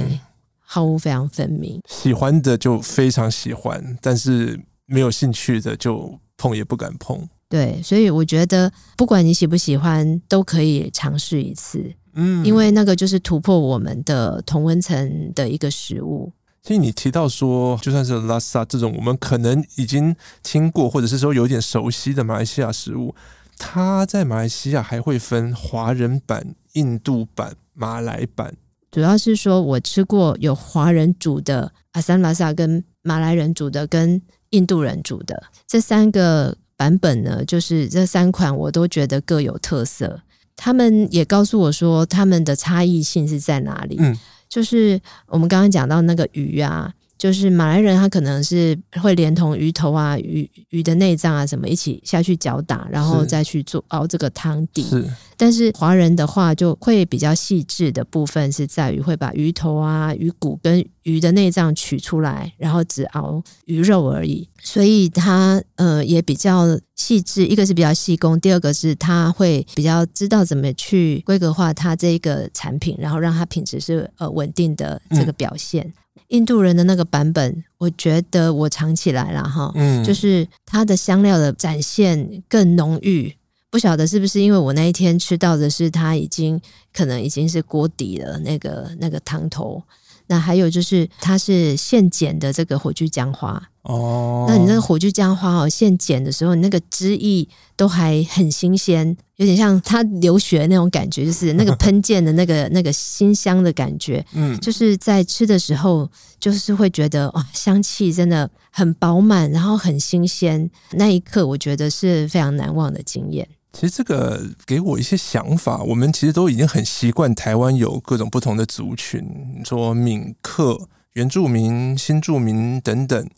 [0.61, 1.77] 好恶非常分明。
[1.89, 7.27] 喜欢的就非常喜欢，但是没有兴趣的就碰也不敢碰。
[7.49, 11.83] 对，所以我觉得不管你喜不喜欢，都可以尝试一次。
[12.13, 16.31] 嗯，因为那个就是突破我们的同温层的一个食物。
[16.61, 23.15] 其实你提到说，就算是拉萨这种我们可能已经听过，或者是说有点熟悉的马来西亚食物，
[23.57, 28.55] 它在马来西亚还会分华人版、印度版、马来版。
[28.91, 36.55] 主要是说我吃过有华人煮的阿三拉萨，跟马来人煮的，跟印度人煮的这三个。
[36.79, 40.21] 版本呢，就是这三款我都觉得各有特色。
[40.55, 43.97] 他们也告诉我说，他们的差异性是在哪里？
[43.99, 54.83] 嗯，就是我们刚刚讲到那个鱼啊，就是马来人他可能是会连同鱼头啊、鱼鱼的内脏啊什么一起下去搅打，然后再去做熬这个汤底。
[54.83, 64.47] 是，但是华人的话就会比较细致的部分是在于会把鱼头啊、鱼骨跟鱼的内脏取出来，然后只熬鱼肉而已。
[64.63, 75.83] 所以它呃也比较细致，一个是比较细工，第二个是它会比较知道怎么去规格化它这一个产品，然后让它品质是呃稳定的这个表现。
[75.85, 75.93] 嗯
[76.29, 83.31] 印度人的那个版本，我觉得我尝起来了哈，嗯，就是它的香料的展现更浓郁。
[83.71, 86.59] 不晓得是不是因为我那一天吃到的是它已经
[86.91, 89.83] 可能已经是锅底了那个那个汤头。
[90.29, 106.07] 那还有就是它是现剪的这个火炬姜花哦，那你那个火炬姜花哦，现剪的时候，你那个汁液都还很新鲜，有点像它流血的那种感觉，就是那个喷溅的那个那个新香的感觉，嗯，就是在吃的时候，
[106.39, 113.47] 就是会觉得哇，香气真的很饱满，然后很新鲜，那一刻我觉得是非常难忘的经验。
[113.71, 119.23] 其实这个给我一些想法，我们其实都已经很习惯台湾有各种不同的族群，
[119.63, 123.29] 说闽客、原住民、新住民等等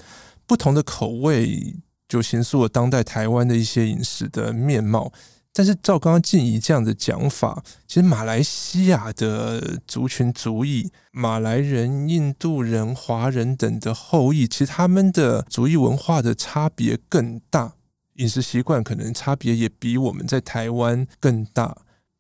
[0.48, 1.76] 不同的口味，
[2.08, 5.12] 就形塑了当代台湾的一些饮食的面貌。
[5.54, 17.74] 但是照刚刚静怡这样的讲法，其实马来西亚的族群族裔，马来人、印度人、华人等的后裔，其实他们的族裔文化的差别更大。
[18.16, 21.76] 饮食习惯可能差别也比我们在台湾更大，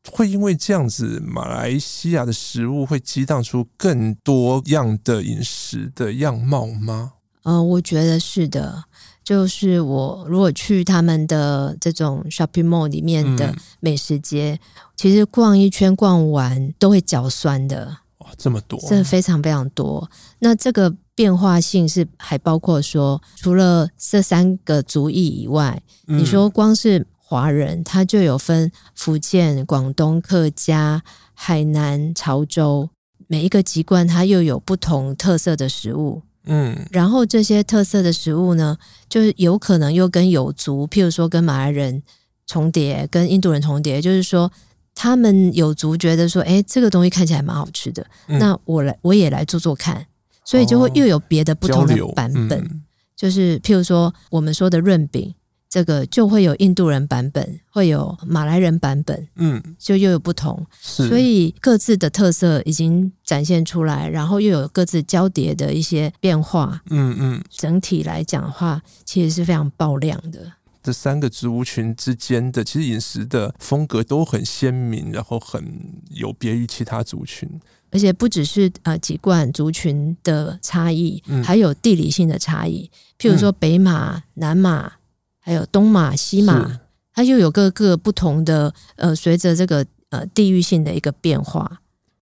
[0.09, 7.13] 会因为这样子，马来西亚的食物会激荡出更多样的饮食的样貌吗？
[7.43, 8.85] 呃，我觉得是的。
[9.23, 14.59] 就是我如果去他们的这种 shopping mall 里面的美食街，嗯、
[14.95, 17.97] 其实逛一圈逛完都会脚酸的。
[18.17, 20.09] 哇，这么多，真的非常非常多。
[20.39, 20.95] 那这个。
[21.21, 31.03] 变化性是还包括说，除了这三个族裔以外，嗯、你说光是华人，他就有分福建、广东、客家、
[31.35, 32.89] 海南、潮州，
[33.27, 36.23] 每一个籍贯它又有不同特色的食物。
[36.45, 38.75] 嗯，然后这些特色的食物呢，
[39.07, 42.01] 就是有可能又跟有族，譬如说跟马来人
[42.47, 44.51] 重叠，跟印度人重叠，就是说
[44.95, 50.03] 他们有族觉得说，哎，这个东西看起来蛮好吃的，嗯、那我来我也来做做看。
[50.43, 52.83] 所以就会又有别的不同的版本，嗯、
[53.15, 55.33] 就是譬如说我们说的润饼，
[55.69, 70.53] 这个就会有印度人版本，会有马来人版本，嗯，就又有不同，所以各自的特色已经展现出来，然后又有各自交叠的一些变化，嗯嗯，整体来讲的话，其实是非常爆亮的。
[70.83, 75.63] 这三个族群之间的其实饮食的风格都很鲜明，然后很
[76.09, 77.47] 有别于其他族群。
[77.91, 82.89] 而且不只是呃籍贯族群的差异，嗯、还有地理性的差异。
[83.19, 84.93] 譬如说北马、嗯、南马，
[85.39, 86.79] 还有东马、西马，
[87.13, 91.81] 它又有各个不同的呃，随着这个呃地域性的一个变化。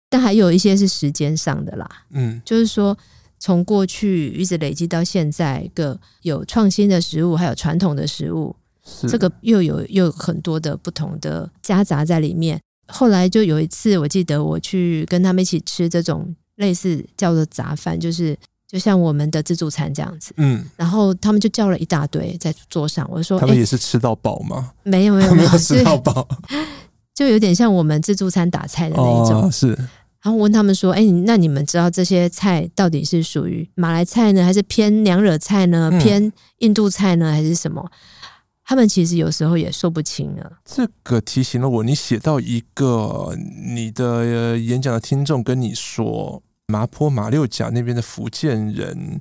[0.10, 2.98] 但还有一些是时间上的啦，嗯，就是说
[3.40, 8.54] 从过去一直累积到现在，个有创新的食物，还有传统的食物，
[9.08, 12.60] 这个又有又有很多的不同的夹杂在里面。
[12.92, 18.38] 后来就有一次，我记得我去跟他们一起吃这种类似叫做杂饭，就是
[18.68, 20.34] 就像我们的自助餐这样子。
[20.38, 23.08] 嗯，然后他们就叫了一大堆在桌上。
[23.12, 26.28] 我说：“他们也是吃到饱吗？” 没有没有没有吃到饱，
[27.16, 29.44] 就有点像我们自助餐打菜的那一种。
[29.44, 29.70] 哦，是。
[30.24, 35.90] 然后问他们说：“哎，那你们知道这些菜到底是属于马来菜呢，还是偏娘惹菜呢？
[36.00, 37.84] 偏印度菜呢，还是什么？”
[38.72, 40.60] 他们其实有时候也说不清了。
[40.64, 49.20] 这个提醒了我，你写到一个你的演讲的听众跟你说，麻坡马六甲那边的福建人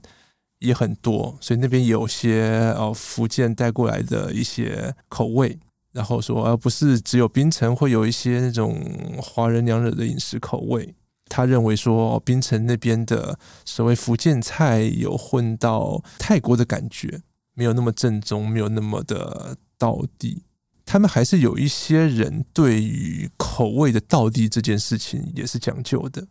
[0.60, 5.58] 也很多，所以那边有些哦福建带过来的一些口味，
[5.90, 8.80] 然后说而不是只有槟城会有一些那种
[9.20, 10.94] 华人娘惹的饮食口味。
[11.28, 17.22] 他认为说，槟城那边的所谓福建菜有混到泰国的感觉。
[17.54, 20.42] 没有那么正宗，没有那么的道地。
[20.84, 26.26] 他们还是有一些人对于口味的道地这件事情也是讲究的。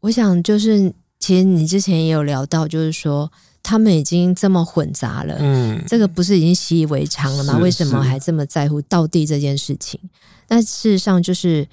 [0.00, 7.56] 我想，就是其实你之前也有聊到，就是说他们已经这么混杂了，嗯，这个不是已经习以为常了吗？
[7.58, 9.98] 为什么还这么在乎道地这件事情？
[10.46, 11.66] 但事实上，就是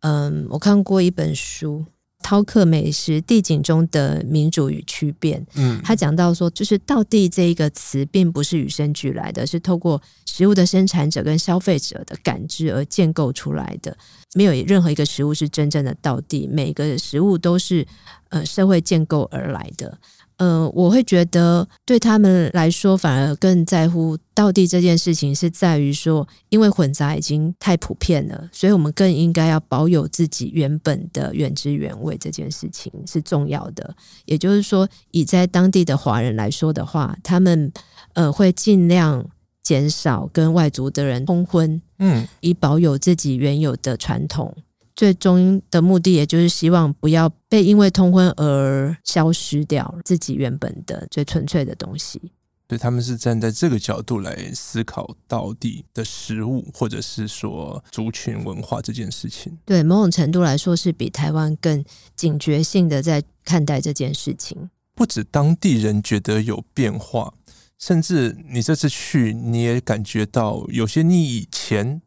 [0.00, 1.84] 嗯，我看过一本书。
[2.26, 13.96] 饕客美食地景中的民主与区变，嗯，他讲到说，就是“道地”这一个词，并不是与生俱来的，是透过食物的生产者跟消费者的感知而建构出来的。
[14.34, 17.86] 没有任何一个食物是真正的道地，每个食物都是
[18.30, 19.96] 呃社会建构而来的。
[20.38, 33.94] 呃，我会觉得对他们来说，反而更在乎到底这件事情，是在于说，因为混杂已经太普遍了，所以我们更应该要保有自己原本的原汁原味，这件事情是重要的。
[34.26, 37.72] 也就是说，以在当地的华人来说的话，他们
[38.12, 39.24] 呃会尽量
[39.62, 44.54] 减少跟外族的人通婚，嗯，以保有自己原有的传统。
[44.96, 52.32] 最终的目的，也就是希望不要被因为通婚而消失掉自己原本的最纯粹的东西。
[52.66, 59.56] 对，他们是站在这个角度来思考到底的食物，或者是说族群文化这件事情。
[59.64, 61.84] 对，某种程度来说，是比台湾更
[62.16, 64.70] 警觉性的在看待这件事情。
[64.94, 67.34] 不止当地人觉得有变化，
[67.78, 72.00] 甚至你这次去，你也感觉到有些你以前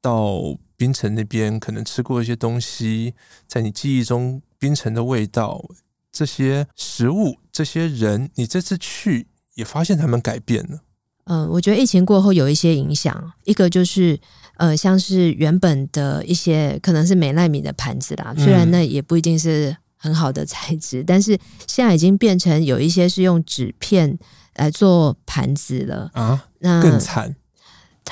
[0.00, 0.56] 到。
[0.80, 3.12] 槟城那边可能吃过一些东西，
[3.46, 5.62] 在你记忆中，槟城的味道、
[6.10, 9.26] 这些食物、这些人，你这次去
[9.56, 10.78] 也发现他们改变了。
[11.24, 14.18] 嗯、呃，我觉得疫情过后有一些影响，一个就是
[14.56, 24.18] 呃，像是原本的一些可能是美奈米的盘子啦，虽然那也不一定是很好的材质，嗯、但是现在已经变成有一些是用纸片
[24.54, 27.36] 来做盘子了啊，那更惨。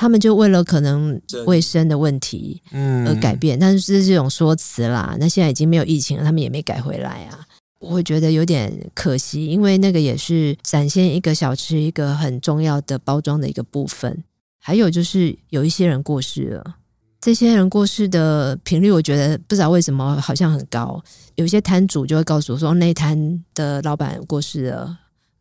[0.01, 5.17] 他们就为了可能卫生的问题，嗯，而改变，但是这是这种说辞啦。
[5.19, 7.45] 那现在已经没有疫情了，他们也没改回来啊。
[7.81, 14.23] 我会觉得有点可惜，因为那个也是展现一个小吃一个很重要的包装的一个部分。
[14.61, 16.77] 还有就是有一些人过世了，
[17.21, 21.03] 这些人过世的频率，我觉得不知道为什么好像很高。
[21.35, 24.97] 有些摊主就会告诉我说，那摊的老板过世了。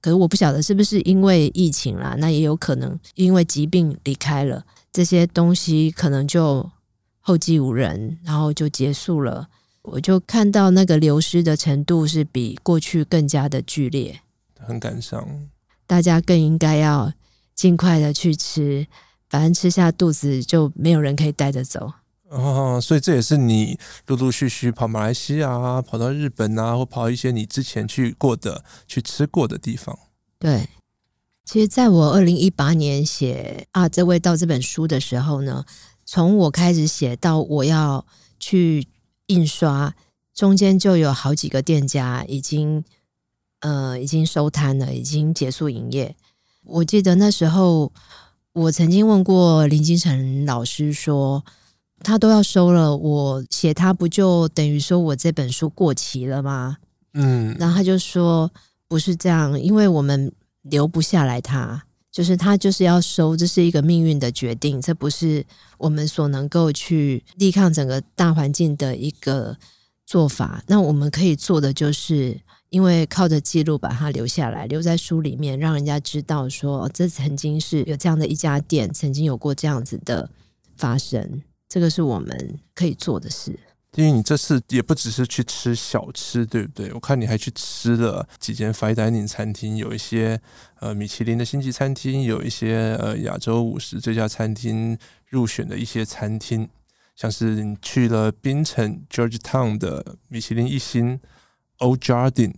[0.08, 6.72] 可是我不晓得是不是因为疫情啦，那也有可能因为疾病离开了，这些东西可能就
[7.20, 9.50] 后继无人，然后就结束了。
[9.82, 14.22] 我就看到那个流失的程度是比过去更加的剧烈，
[14.58, 15.28] 很感伤。
[15.86, 17.12] 大家更应该要
[17.54, 18.88] 尽快的去吃，
[19.30, 21.92] 反正吃下肚子就没有人可以带着走。
[22.30, 29.98] 哦，所以这也是你陆陆续续跑马来西亚啊，跑到日本啊，或跑一些你之前去过的、去吃过的地方。
[30.38, 30.68] 对，
[31.46, 35.64] 其实在我二零一八年写啊这味道这本书的时候呢，
[36.06, 38.06] 从我开始写到我要
[38.40, 38.86] 去
[39.28, 39.96] 印刷，
[40.34, 42.84] 中间就有好几个店家已经
[43.62, 46.14] 呃已经收摊了，已经结束营业。
[46.66, 47.94] 我记得那时候
[48.52, 51.46] 我曾经问过林金城老师说。
[52.04, 56.78] 他都要收了，我写他不就等于说我这本书过期了吗？
[57.14, 58.50] 嗯，然后他就说
[58.88, 60.32] 不是这样，因为我们
[60.62, 65.44] 留不下来他，就是他就是要收，这是一个命运的决定，这不是
[65.78, 69.58] 我们所能够去抵抗整个大环境的一个
[70.06, 70.64] 做法。
[70.68, 72.40] 那我们可以做的就是，
[72.70, 80.30] 因为靠着记录把它留下来，留在书里面，让人家知道说这曾经是有这样的一家店，曾经有过这样子的
[80.76, 81.42] 发生。
[81.70, 83.60] 这个是我们可以做的事。
[83.96, 86.94] 因为你这次也不只是去吃小吃，对不对？
[86.94, 90.40] 我看你还去吃了几间 fine dining 餐厅，有一些
[90.82, 94.96] 呃米其林的星级餐厅，有一些呃亚洲五十最佳餐厅
[95.30, 96.70] 入选的一些餐厅，
[97.16, 101.20] 像是你去了槟城 George Town 的米其林一星
[101.80, 102.54] Old Jardin，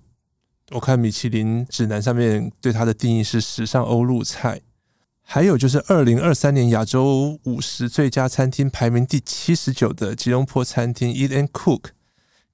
[0.72, 4.60] 我看米其林指南上面对它的定义是时尚欧陆菜。
[5.32, 11.91] 还有就是二零二三年亚洲五十最佳餐厅排名第七十九的吉隆坡餐厅 Eat and Cook，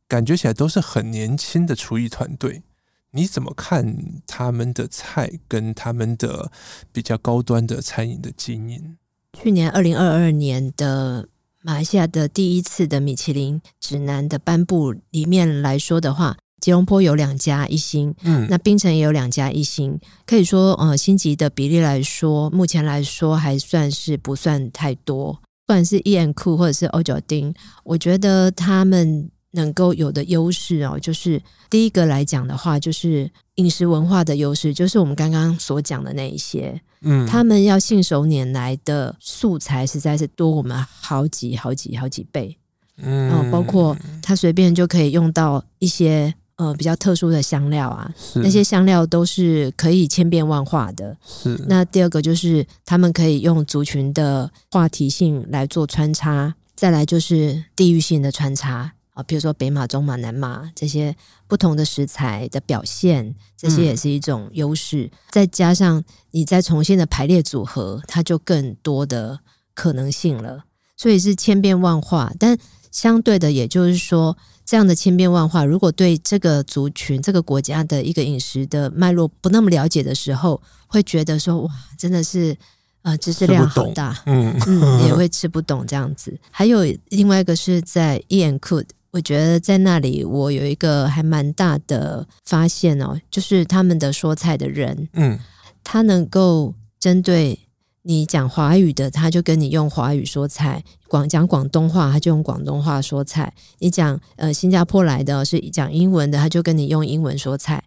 [0.09, 2.63] 感觉起来都是很年轻的厨艺团队。
[3.11, 6.51] 你怎么看他们的菜跟他们的
[6.91, 8.97] 比较高端的餐饮的经营？
[9.41, 11.29] 去年二零二二年的
[11.61, 16.35] 马来西亚的第一次的米其林指南的颁布里面来说的话。
[16.65, 19.95] 吉隆坡有两家一星，嗯，那槟城也有两家一星，
[20.25, 25.31] 可以说，呃，星级的比例来说，目前来说还算是不算太多。
[25.67, 27.53] 不管是 Eat and Cook 或者是 Old Jardin，
[27.83, 31.39] 我觉得他们能够有的优势哦，就是
[31.69, 42.57] 第一个来讲的话，就是饮食文化的优势，就是我们刚刚所讲的那一些，嗯，他们要信手拈来的素材实在是多我们好几好几好几倍，
[42.97, 46.33] 嗯，包括他随便就可以用到一些。
[46.57, 51.17] 呃，比较特殊的香料啊，那些香料都是可以千变万化的。
[51.27, 61.13] 是那第二个就是他们可以用族群的话题性来做穿插，再来就是地域性的穿插啊，比如说北马、中马、南马这些
[61.45, 65.03] 不同的食材的表现，这些也是一种优势。
[65.03, 66.01] 嗯、再加上
[66.31, 69.37] 你再重新的排列组合，它就更多的
[69.73, 70.63] 可能性了。
[70.95, 72.57] 所以是千变万化，但
[72.91, 74.37] 相对的，也就是说。
[74.65, 82.57] 这样的千变万化，如果对这个族群、这个国家的一个饮食的脉络不那么了解的时候，会觉得说哇，真的是
[83.03, 86.35] 呃知识量好大，嗯嗯，也会吃不懂这样子。
[86.49, 95.39] 还有另外一个是在 Eat and Cook，我觉得在那里我有一个还蛮大的发现哦，就是他们的说菜的人，嗯，
[95.83, 97.59] 他能够针对。
[98.07, 103.51] 你讲华语的，他就跟你用华语说菜；广讲广东话，他就用广东话说菜。
[103.79, 107.83] 你讲呃新加坡来的，是讲英文的，他就跟你用英文说菜。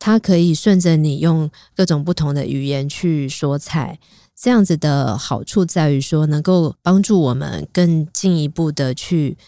[0.00, 4.00] 他可以顺着你用各种不同的语言去说菜，
[4.34, 9.38] 这样子的好处在于说，能够帮助我们更进一步的去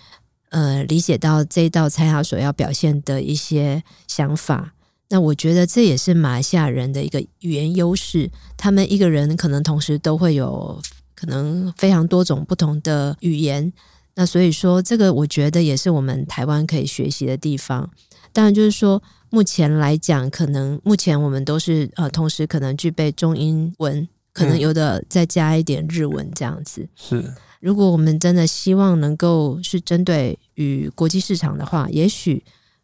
[0.51, 4.75] 呃理解到这道菜它所要表现的一些想法。
[5.13, 10.81] 那我觉得这也是马来西亚人的一个语言优势，他们一个人可能同时都会有
[11.15, 13.71] 可能非常多种不同的语言。
[14.15, 17.91] 那所以说，这个我觉得也是我们台湾可以学习的地方。
[18.33, 26.89] 当然，就是说目前来讲，可能目前我们都是呃，同时可能具备中英文，可能有的再加一点日文这样子。
[26.97, 27.23] 是，
[27.61, 32.43] 如果我们真的希望能够是针对于国际市场的话，也许。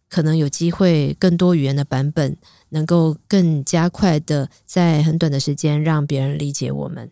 [0.08, 2.36] 可能有机会，更多语言的版本
[2.70, 7.10] 能够更加快的在很短的时间让别人理解我们。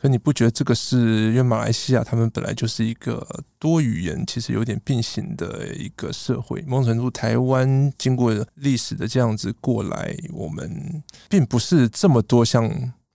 [0.00, 6.62] 可你不觉得这个是因为马来西亚他们本来就是一个多语言其实有点并行的一个社会？
[6.62, 12.66] 某种程度，台湾经过历史的这样子过来，我们并不是这么多像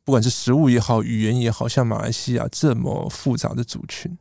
[0.03, 4.16] 不管是食物也好，语言也好，像马来西亚这么复杂的族群。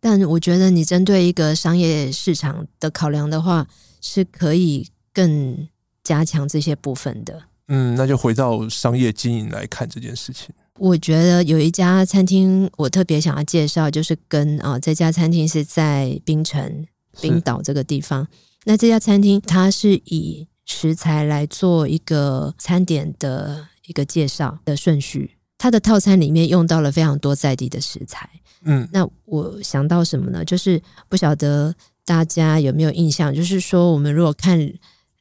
[0.00, 3.66] 但我觉得你针对一个商业市场的考量的话，
[4.00, 5.68] 是可以更
[6.04, 7.42] 加强这些部分的。
[7.66, 10.48] 嗯，那就回到商业经营来看这件事情。
[10.78, 16.86] 我觉得有一家餐厅，我特别想要介绍，就是跟啊、哦、这家餐厅是在冰城、
[17.20, 18.26] 冰岛这个地方。
[18.64, 28.30] 那这家餐厅它是以食材来做一个餐点的一个介绍的顺序，它的套餐里面用到了非常多在地的食材。
[28.64, 30.44] 嗯，那我想到什么呢？
[30.44, 31.74] 就是不晓得。
[32.08, 33.34] 大家有没有印象？
[33.34, 34.58] 就是说，我们如果看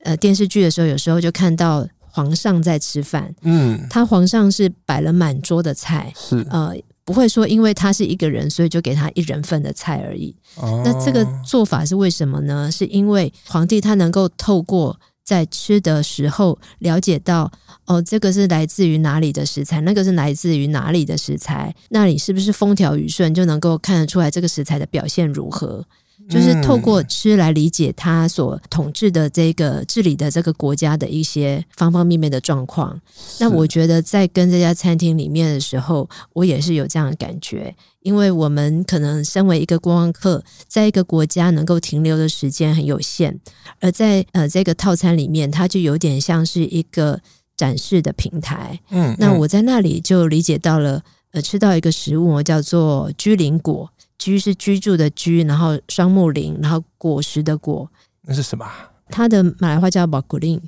[0.04, 6.74] 呃电视剧的时候，有时候就看到皇上在吃饭，嗯，他皇上是摆了满桌的菜，是呃，
[7.04, 10.34] 不会说因为他是一个人，所以就给他一人份的菜而已。
[10.56, 12.72] 哦，那这个做法是为什么呢？
[12.72, 17.51] 是因为皇帝他能够透过在吃的时候了解到，
[17.84, 25.86] 哦，这个是来自于哪里的食材，那个是来自于哪里的食材，那你是不是风调雨顺，就能够看得出来这个食材的表现如何。
[26.30, 32.99] 就是透过吃来理解他所统治的这个治理的这个国家的一些方方面面的状况。
[33.39, 43.39] 那我觉得在跟这家餐厅里面的时候，我也是有这样的感觉，因为我们可能身为一个观光客，在一个国家能够停留的时间很有限，
[43.80, 47.19] 而在呃这个套餐里面，它就有点像是一个
[47.55, 48.78] 展示的平台。
[48.89, 51.01] 嗯，那我在那里就理解到了，
[51.32, 53.89] 呃，吃到一个食物叫做居林果。
[54.18, 57.89] 居是居住的居，然后双木林，然后果实的果，
[58.24, 58.65] 那是什么？
[59.09, 60.61] 它的马来话叫宝古林。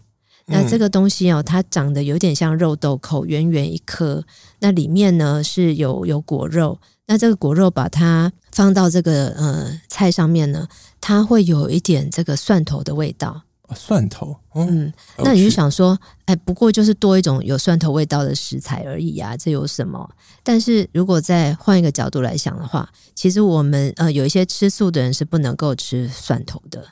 [0.52, 4.26] 那这个东西哦，它长得有点像肉豆蔻，圆圆一颗。
[4.60, 6.80] 那里面呢是有有果肉。
[7.06, 10.68] 那这个果肉把它放到这个呃菜上面呢，
[11.00, 13.44] 它会有一点这个蒜头的味道。
[13.76, 20.10] 蒜头，嗯，嗯，那你就想说，哎，不过就是多一种有蒜头味道的食材而已啊，这有什么？
[20.44, 26.84] 但是如果再换一个角度来想的话，其实我们呃有一些吃素的人是不能够吃蒜头的，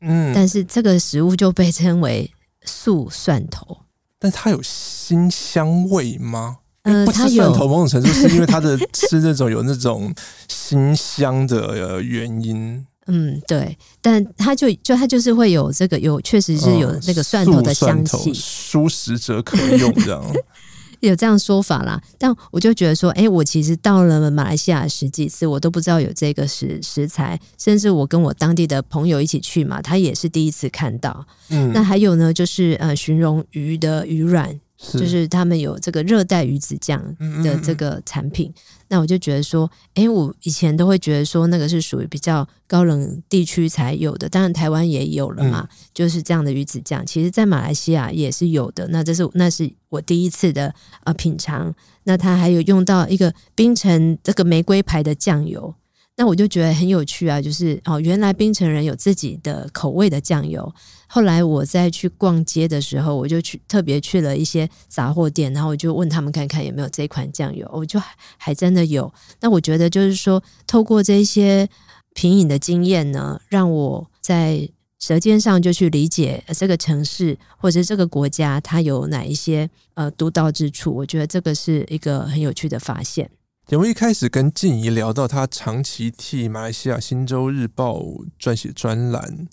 [0.00, 2.30] 嗯，但是这个食物就被称为
[2.64, 3.78] 素蒜头，
[4.18, 6.58] 但它有辛香味吗？
[6.82, 10.14] 嗯，不吃蒜头某种程度是因为它的 吃那种有那种
[10.48, 12.86] 辛香的原因。
[13.08, 20.22] 嗯，对，但它就就它就是会有这个有，确实是有那个蒜头的香气，素食者可用这样，
[21.00, 22.00] 有这样说法啦。
[22.18, 31.26] 但我就觉得说，哎，我其实到了马来西亚十几次，我都不知道有这个食食材，甚至我跟我当地的朋友一起去嘛，他也是第一次看到。
[31.48, 34.60] 嗯，那还有呢，就是呃，形容鱼的鱼卵。
[34.78, 37.02] 就是他们有这个热带鱼子酱
[37.42, 38.52] 的这个产品，
[38.86, 48.86] 那我就觉得说，哎，我以前都会觉得说那个是属于比较高冷地区才有的，当然台湾也有了嘛，就是这样的鱼子酱，其实在马来西亚也是有的。
[48.88, 50.72] 那这是那是我第一次的
[51.02, 51.74] 呃品尝，
[52.04, 55.74] 那它还有用到一个槟城这个玫瑰牌的酱油。
[56.20, 60.74] 那我就觉得很有趣啊，就是哦，原来槟城人有自己的口味的酱油。
[61.06, 68.02] 后来我再去逛街的时候，我就去特别去了一些杂货店，然后我就问他们看看有没有这款酱油，我就
[68.36, 69.10] 还真的有。
[69.40, 71.68] 那我觉得就是说，透过这些
[72.14, 80.92] 品饮的经验呢，让我在舌尖上就去理解这个城市或者这个国家它有哪一些呃独到之处。
[80.92, 83.30] 我觉得这个是一个很有趣的发现。
[83.68, 87.98] 节目一开始跟静怡聊到，他长期替马来西亚《新洲日报》
[88.40, 89.46] 撰写专栏，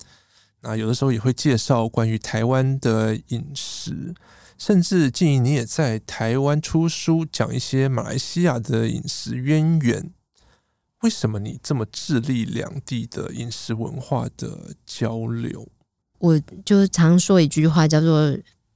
[0.62, 4.16] 那有的时候也会介绍关于台湾的饮食，
[4.58, 10.10] 甚至静怡你也在台湾出书，讲一些马来西亚的饮食渊源。
[11.02, 15.68] 为什么你这么致力两地的饮食文化的交流？
[16.20, 18.34] 我就常说一句话，叫做。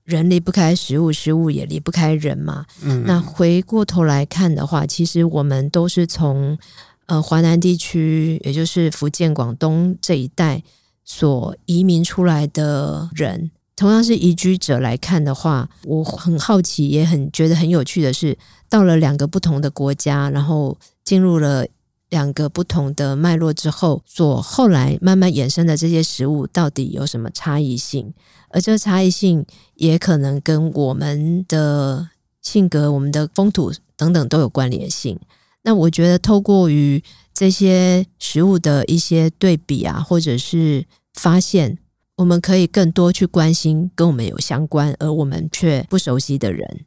[0.09, 2.65] 人离不开食物，食物也离不开人嘛。
[2.81, 6.57] 嗯，那回过头来看的话，其实我们都是从
[7.05, 10.63] 呃华南地区，也就是福建、广东这一带
[11.05, 13.51] 所移民出来的人。
[13.75, 18.37] 同样是移居者来看的话，我很好奇，也很觉得很有趣的是，
[18.67, 21.65] 到了两个不同的国家，然后进入了
[22.09, 28.13] 两个不同的脉络之后，所后来慢慢衍生的这些食物，到底有什么差异性？
[28.49, 29.45] 而这个差异性
[29.75, 32.09] 也可能跟我们的
[32.41, 35.19] 性格、我们的风土等等都有关联性。
[35.61, 37.03] 那我觉得，透过于
[37.33, 41.77] 这些食物的一些对比啊，或者是发现，
[42.15, 46.85] 我们可以更多去关心跟我们有相关而我们却不熟悉的人。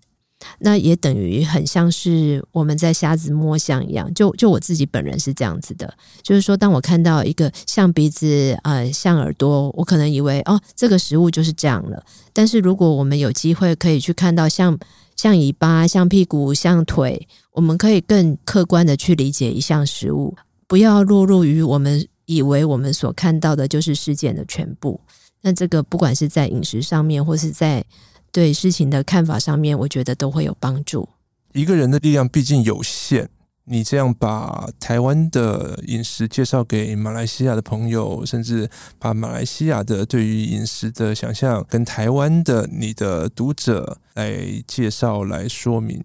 [0.59, 12.05] 那也等于很像是我们在瞎子摸象一样，就就我自己本人是这样子的，就是说，当我看到一个象鼻子、呃，象耳朵，我可能以为哦，这个食物就是这样了。
[12.33, 14.79] 但是如果我们有机会可以去看到像
[15.17, 20.35] 像尾巴、像屁股、像腿，我们可以更客观的去理解一项食物，
[20.67, 25.01] 不要落入于我们以为我们所看到的就是事件的全部。
[25.43, 27.85] 那这个不管是在饮食上面，或是在
[28.33, 31.07] 对事情的看法上面，我觉得都会有帮助。
[31.53, 33.29] 一个人的力量毕竟有限，
[33.65, 46.03] 你这样把台湾的饮食介绍给马来西亚的朋友，甚至把马来西亚的对于饮食的想象跟台湾的你的读者来介绍、来说明，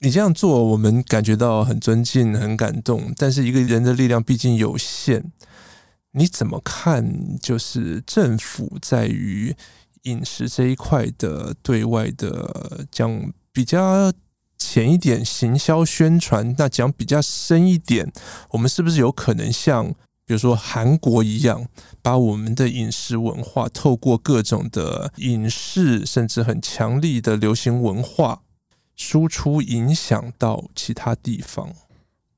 [0.00, 3.14] 你这样做，我们感觉到很尊敬、很感动。
[3.16, 5.30] 但是一个人的力量毕竟有限，
[6.10, 7.38] 你怎么看？
[7.38, 9.54] 就是政府在于。
[10.02, 14.12] 饮食这一块的对外的讲比较
[14.56, 18.12] 浅一点，行销宣传；那讲比较深一点，
[18.50, 19.88] 我们是不是有可能像
[20.26, 21.66] 比如说韩国一样，
[22.02, 28.42] 把我们的饮食文化透过各种的影视，甚至很强力的流行文化
[28.94, 31.72] 输出，影响到其他地方？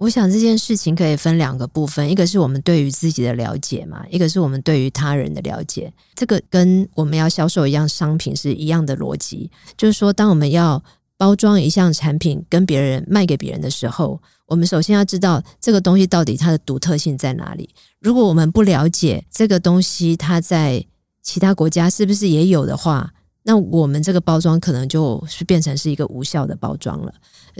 [0.03, 5.93] 我想这件事情可以分两个部分，一个是我们对于自己的了解嘛，一个是我们对于他人的了解。
[6.17, 10.83] 这个跟我们要销售一样商品是一样的逻辑，就是说，当我们要
[11.17, 17.73] 包装一项产品跟别人卖给别人的时候，我们首先要知道这个东西到底它的独特性在哪里。
[18.01, 20.85] 如果我们不了解这个东西它在
[21.23, 23.09] 其他国家是不是也有的话，
[23.45, 27.13] 那我们这个包装可能就是变成是一个无效的包装了。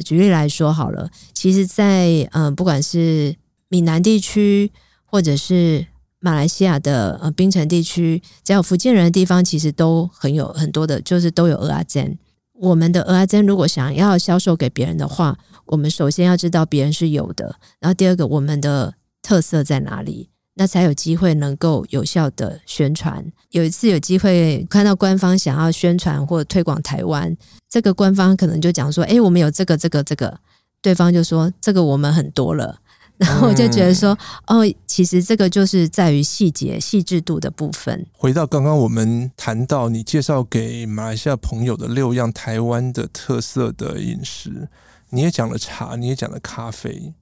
[0.05, 3.35] 举例来说好了，其实在，嗯，不管是
[3.69, 4.71] 闽南地区，
[5.05, 5.87] 或者是
[6.21, 12.19] 马来西亚的呃槟城地区，只要有福建人的地方，其实都很有很多的，就是都有蚵仔煎。
[12.55, 20.31] 我们的蚵仔煎如果想要销售给别人的话，我们首先要知道别人是有的，然后第二个，我们的特色在哪里？
[20.55, 23.25] 那才有机会能够有效的宣传。
[23.51, 27.37] 有一次有机会看到官方想要宣传或推广台湾，
[27.69, 30.39] 这个官方可能就讲说：“哎，我们有这个、这个、这个。”
[30.83, 32.79] 对方就说：“这个我们很多了。”
[33.19, 44.69] 然后我就觉得说：“哦，其实这个就是在于细节、细致度的部分。”回到刚刚我们谈到你介绍给马来西亚朋友的六样台湾的特色的饮食，
[45.11, 47.15] 你也讲了茶，你也讲了咖啡，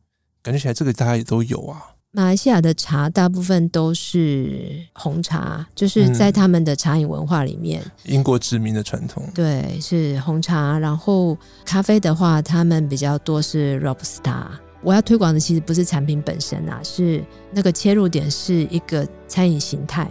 [0.42, 1.96] 感觉起来这个大家也都有啊。
[2.12, 9.22] 马来西亚的茶大部分都是红茶，就是在他们的茶饮文化里面，嗯、英国殖民的传统。
[9.32, 10.76] 对，是红茶。
[10.80, 14.46] 然后咖啡的话，他们比较多是 Robusta。
[14.82, 20.10] 我要推广的其实不是产品本身啊，是那个切入点是一个餐饮形态。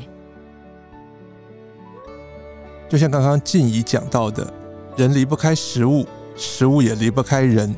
[2.87, 4.53] 就像刚刚静怡讲到的，
[4.95, 7.75] 人离不开食物，食物也离不开人。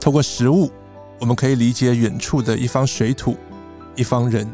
[0.00, 0.70] 透过食物。
[1.20, 3.36] 我们可以理解远处的一方水土，
[3.94, 4.46] 一方人。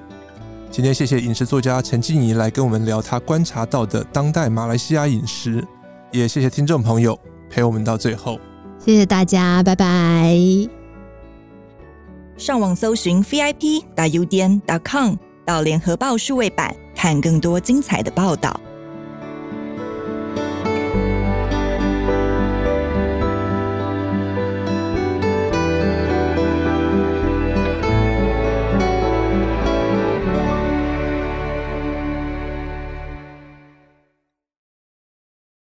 [0.70, 5.66] 今天谢谢饮食作家陈静怡来跟我们聊她观察到的当代马来西亚饮食，
[6.12, 7.18] 也谢谢听众朋友
[7.50, 8.38] 陪我们到最后。
[8.78, 10.36] 谢谢大家，拜拜。
[12.36, 18.58] 上网搜寻 vip 打 udn 点 com 到联合报数位版看更多精彩的报道。